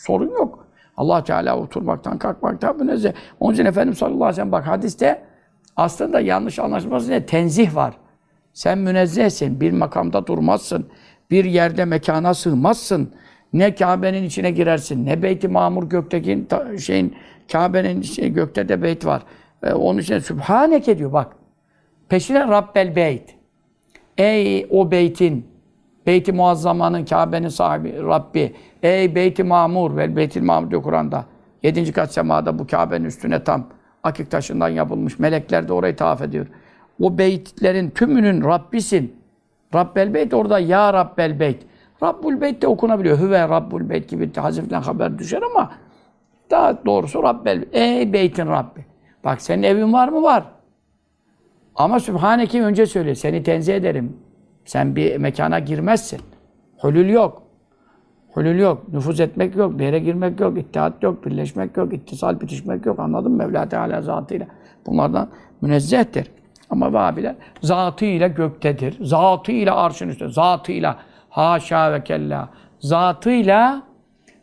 [0.06, 0.66] sorun yok.
[0.96, 3.12] Allah Teala oturmaktan, kalkmaktan münezzeh.
[3.40, 5.22] Onun için Efendimiz sallallahu aleyhi ve sellem bak hadiste
[5.76, 7.26] aslında yanlış anlaşılması ne?
[7.26, 7.94] Tenzih var.
[8.52, 10.86] Sen münezzehsin, bir makamda durmazsın,
[11.30, 13.14] bir yerde mekana sığmazsın.
[13.52, 16.46] Ne Kabe'nin içine girersin, ne Beyt-i Mamur gökteki
[16.78, 17.16] şeyin
[17.52, 19.22] Kabe'nin içine, gökte de beyt var.
[19.62, 21.36] Ee, onun için Sübhaneke diyor bak.
[22.08, 23.34] Peşine Rabbel Beyt.
[24.18, 25.46] Ey o beytin,
[26.06, 28.54] Beyt-i Muazzama'nın, Kabe'nin sahibi Rabbi.
[28.82, 31.24] Ey Beyt-i Mamur ve Beyt-i Mamur diyor Kur'an'da.
[31.62, 33.66] Yedinci kat semada bu Kabe'nin üstüne tam
[34.02, 35.18] akik taşından yapılmış.
[35.18, 36.46] Melekler de orayı tavaf ediyor
[37.00, 39.16] o beytlerin tümünün Rabbisin.
[39.74, 41.62] Rabbel Beyt orada Ya Rabbel Beyt.
[42.02, 43.18] Rabbul Beyt de okunabiliyor.
[43.18, 45.72] Hüve Rabbul Beyt gibi haziften haber düşer ama
[46.50, 48.86] daha doğrusu Rabbel Ey Beytin Rabbi.
[49.24, 50.22] Bak senin evin var mı?
[50.22, 50.44] Var.
[51.74, 53.14] Ama Sübhaneke önce söyle.
[53.14, 54.16] Seni tenzih ederim.
[54.64, 56.20] Sen bir mekana girmezsin.
[56.78, 57.42] Hulül yok.
[58.32, 58.92] Hulül yok.
[58.92, 59.78] Nüfuz etmek yok.
[59.78, 60.58] Bir yere girmek yok.
[60.58, 61.26] İttihat yok.
[61.26, 61.92] Birleşmek yok.
[61.92, 62.98] ittisal bitişmek yok.
[62.98, 63.38] Anladın mı?
[63.38, 64.46] Mevla Teala zatıyla.
[64.86, 65.28] Bunlardan
[65.60, 66.30] münezzehtir.
[66.70, 69.04] Ama Vahabiler zatıyla göktedir.
[69.04, 70.32] Zatıyla arşın üstünde.
[70.32, 70.96] Zatıyla
[71.28, 72.48] haşa ve kella.
[72.78, 73.82] Zatıyla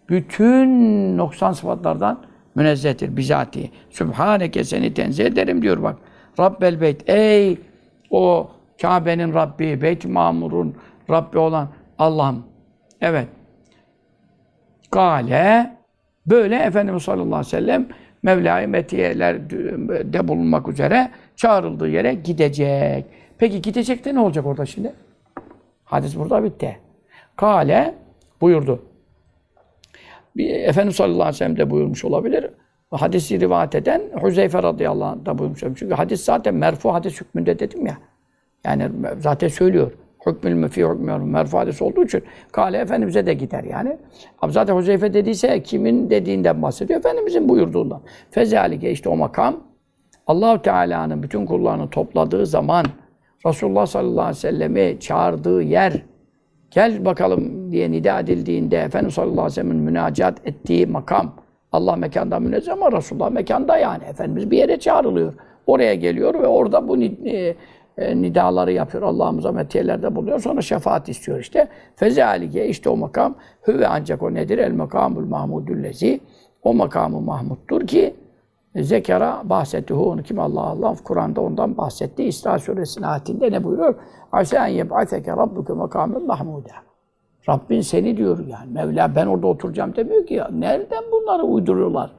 [0.10, 0.70] bütün
[1.18, 2.22] noksan sıfatlardan
[2.56, 3.72] münezzehtir bizatihi.
[3.90, 5.98] Sübhaneke seni tenzih ederim diyor bak.
[6.40, 7.10] Rabbel beyt.
[7.10, 7.58] Ey
[8.10, 8.50] o
[8.82, 10.76] Kabe'nin Rabbi, Beyt-i Mamur'un
[11.10, 12.46] Rabbi olan Allah'ım.
[13.02, 13.28] Evet.
[14.92, 15.78] Gale
[16.26, 17.88] böyle Efendimiz sallallahu aleyhi ve sellem
[18.24, 23.06] Mevla-i Metiye'lerde bulunmak üzere çağrıldığı yere gidecek.
[23.38, 24.94] Peki gidecek de ne olacak orada şimdi?
[25.84, 26.80] Hadis burada bitti.
[27.36, 27.96] Kale
[28.42, 28.86] buyurdu.
[30.38, 32.50] Bir, Efendimiz sallallahu aleyhi ve sellem de buyurmuş olabilir.
[32.92, 35.60] Hadisi rivayet eden Huzeyfe radıyallahu anh da buyurmuş.
[35.60, 37.98] Çünkü hadis zaten merfu hadis hükmünde dedim ya.
[38.66, 39.92] Yani zaten söylüyor.
[40.26, 43.98] Hükmül müfi hükmü merfu hadis olduğu için Kale Efendimiz'e de gider yani.
[44.42, 47.00] Ama zaten Huzeyfe dediyse kimin dediğinden bahsediyor?
[47.00, 48.02] Efendimiz'in buyurduğundan.
[48.32, 49.64] Fezalike işte o makam
[50.28, 52.86] Allahu Teala'nın bütün kullarını topladığı zaman
[53.46, 55.94] Resulullah sallallahu aleyhi ve sellem'i çağırdığı yer
[56.72, 61.34] gel bakalım diye nida edildiğinde Efendimiz sallallahu aleyhi ve sellem'in münacat ettiği makam
[61.72, 64.04] Allah mekandan münezzeh ama Resulullah mekanda yani.
[64.04, 65.34] Efendimiz bir yere çağrılıyor.
[65.68, 67.56] Oraya geliyor ve orada bu e,
[67.98, 69.04] e, nidaları yapıyor.
[69.04, 70.40] Allah'ımıza metiyelerde buluyor.
[70.40, 71.68] Sonra şefaat istiyor işte.
[71.96, 73.36] Fezalike işte o makam
[73.68, 74.58] hüve ancak o nedir?
[74.58, 76.20] El makamul mahmudüllezi.
[76.66, 78.16] O makamı Mahmud'dur ki
[78.76, 82.24] Zekara bahsettihu onu kim Allah Allah Kur'an'da ondan bahsetti.
[82.24, 83.96] İsra suresinin ayetinde ne buyuruyor?
[84.32, 86.72] Asa en yeb'ateke rabbuke makamen mahmuda.
[87.50, 88.72] Rabbin seni diyor yani.
[88.72, 90.50] Mevla ben orada oturacağım demiyor ki ya.
[90.52, 92.12] Nereden bunları uyduruyorlar?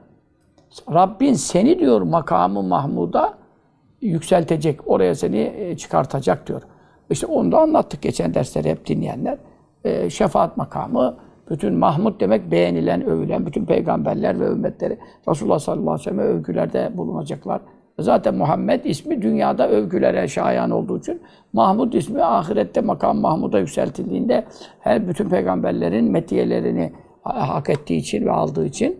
[0.93, 3.33] Rabbin seni diyor makamı Mahmud'a
[4.01, 4.79] yükseltecek.
[4.85, 6.61] Oraya seni e, çıkartacak diyor.
[7.09, 9.37] İşte onu da anlattık geçen dersleri hep dinleyenler.
[9.83, 11.17] E, şefaat makamı,
[11.49, 14.97] bütün Mahmud demek beğenilen, övülen bütün peygamberler ve ümmetleri
[15.29, 17.61] Resulullah sallallahu aleyhi ve sellem övgülerde bulunacaklar.
[17.99, 21.21] Zaten Muhammed ismi dünyada övgülere şayan olduğu için
[21.53, 24.45] Mahmud ismi ahirette makam Mahmud'a yükseltildiğinde
[24.79, 26.91] her bütün peygamberlerin metiyelerini
[27.23, 28.99] hak ettiği için ve aldığı için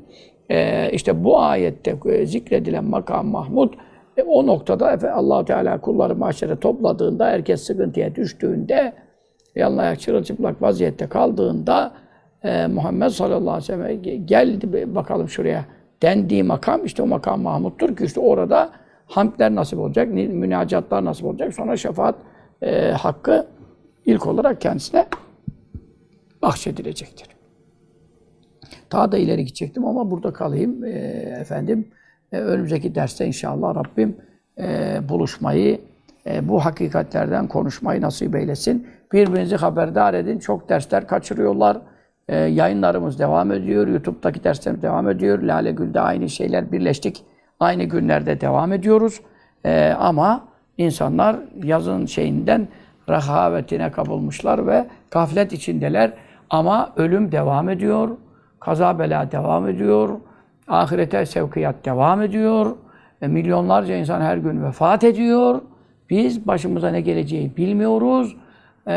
[0.50, 3.74] e, işte bu ayette e, zikredilen makam Mahmud
[4.18, 8.94] e, o noktada Allah Teala kulları mahşere topladığında herkes sıkıntıya düştüğünde
[9.56, 11.92] yanına ayak çırılçıplak vaziyette kaldığında
[12.44, 15.66] e, Muhammed sallallahu aleyhi ve sellem geldi bakalım şuraya
[16.02, 18.70] dendiği makam işte o makam Mahmud'dur ki işte orada
[19.06, 21.54] hamdler nasip olacak, münacatlar nasip olacak.
[21.54, 22.16] Sonra şefaat
[22.62, 23.48] e, hakkı
[24.06, 25.08] ilk olarak kendisine
[26.42, 27.28] bahşedilecektir.
[28.92, 30.90] Daha da ileri gidecektim ama burada kalayım e,
[31.42, 31.88] efendim.
[32.32, 34.18] E, önümüzdeki derste inşallah Rabbim
[34.58, 35.82] e, buluşmayı,
[36.28, 38.88] e, bu hakikatlerden konuşmayı nasip eylesin.
[39.14, 40.40] Birbirinizi haberdar edin.
[40.40, 41.82] Çok dersler kaçırıyorlar.
[42.28, 43.88] E, yayınlarımız devam ediyor.
[43.88, 45.40] YouTube'daki derslerimiz devam ediyor.
[45.40, 47.24] Lale Gül'de aynı şeyler birleştik.
[47.60, 49.22] Aynı günlerde devam ediyoruz.
[49.66, 50.48] Ee, ama
[50.78, 52.68] insanlar yazın şeyinden
[53.10, 56.14] rehavetine kapılmışlar ve gaflet içindeler.
[56.50, 58.10] Ama ölüm devam ediyor.
[58.60, 60.10] Kaza bela devam ediyor.
[60.68, 62.76] Ahirete sevkiyat devam ediyor.
[63.22, 65.62] E, milyonlarca insan her gün vefat ediyor.
[66.10, 68.36] Biz başımıza ne geleceği bilmiyoruz.
[68.88, 68.94] E,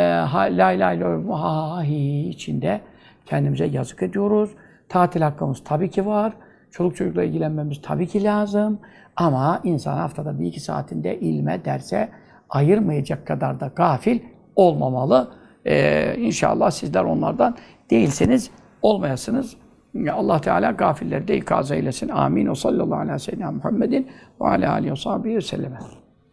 [0.57, 1.85] la ilahe illallah
[2.29, 2.81] içinde
[3.27, 4.51] kendimize yazık ediyoruz.
[4.89, 6.33] Tatil hakkımız tabii ki var.
[6.71, 8.79] Çoluk çocukla ilgilenmemiz tabii ki lazım.
[9.17, 12.09] Ama insan haftada bir iki saatinde ilme, derse
[12.49, 14.21] ayırmayacak kadar da gafil
[14.57, 15.31] olmamalı.
[15.67, 17.57] Ee, inşallah sizler onlardan
[17.91, 18.51] değilseniz,
[18.83, 19.57] olmayasınız.
[20.13, 22.09] Allah Teala gafilleri de ikaz eylesin.
[22.09, 22.47] Amin.
[22.47, 24.09] O sallallahu aleyhi ve sellem Muhammedin
[24.41, 26.00] ve aleyhi ve sellem.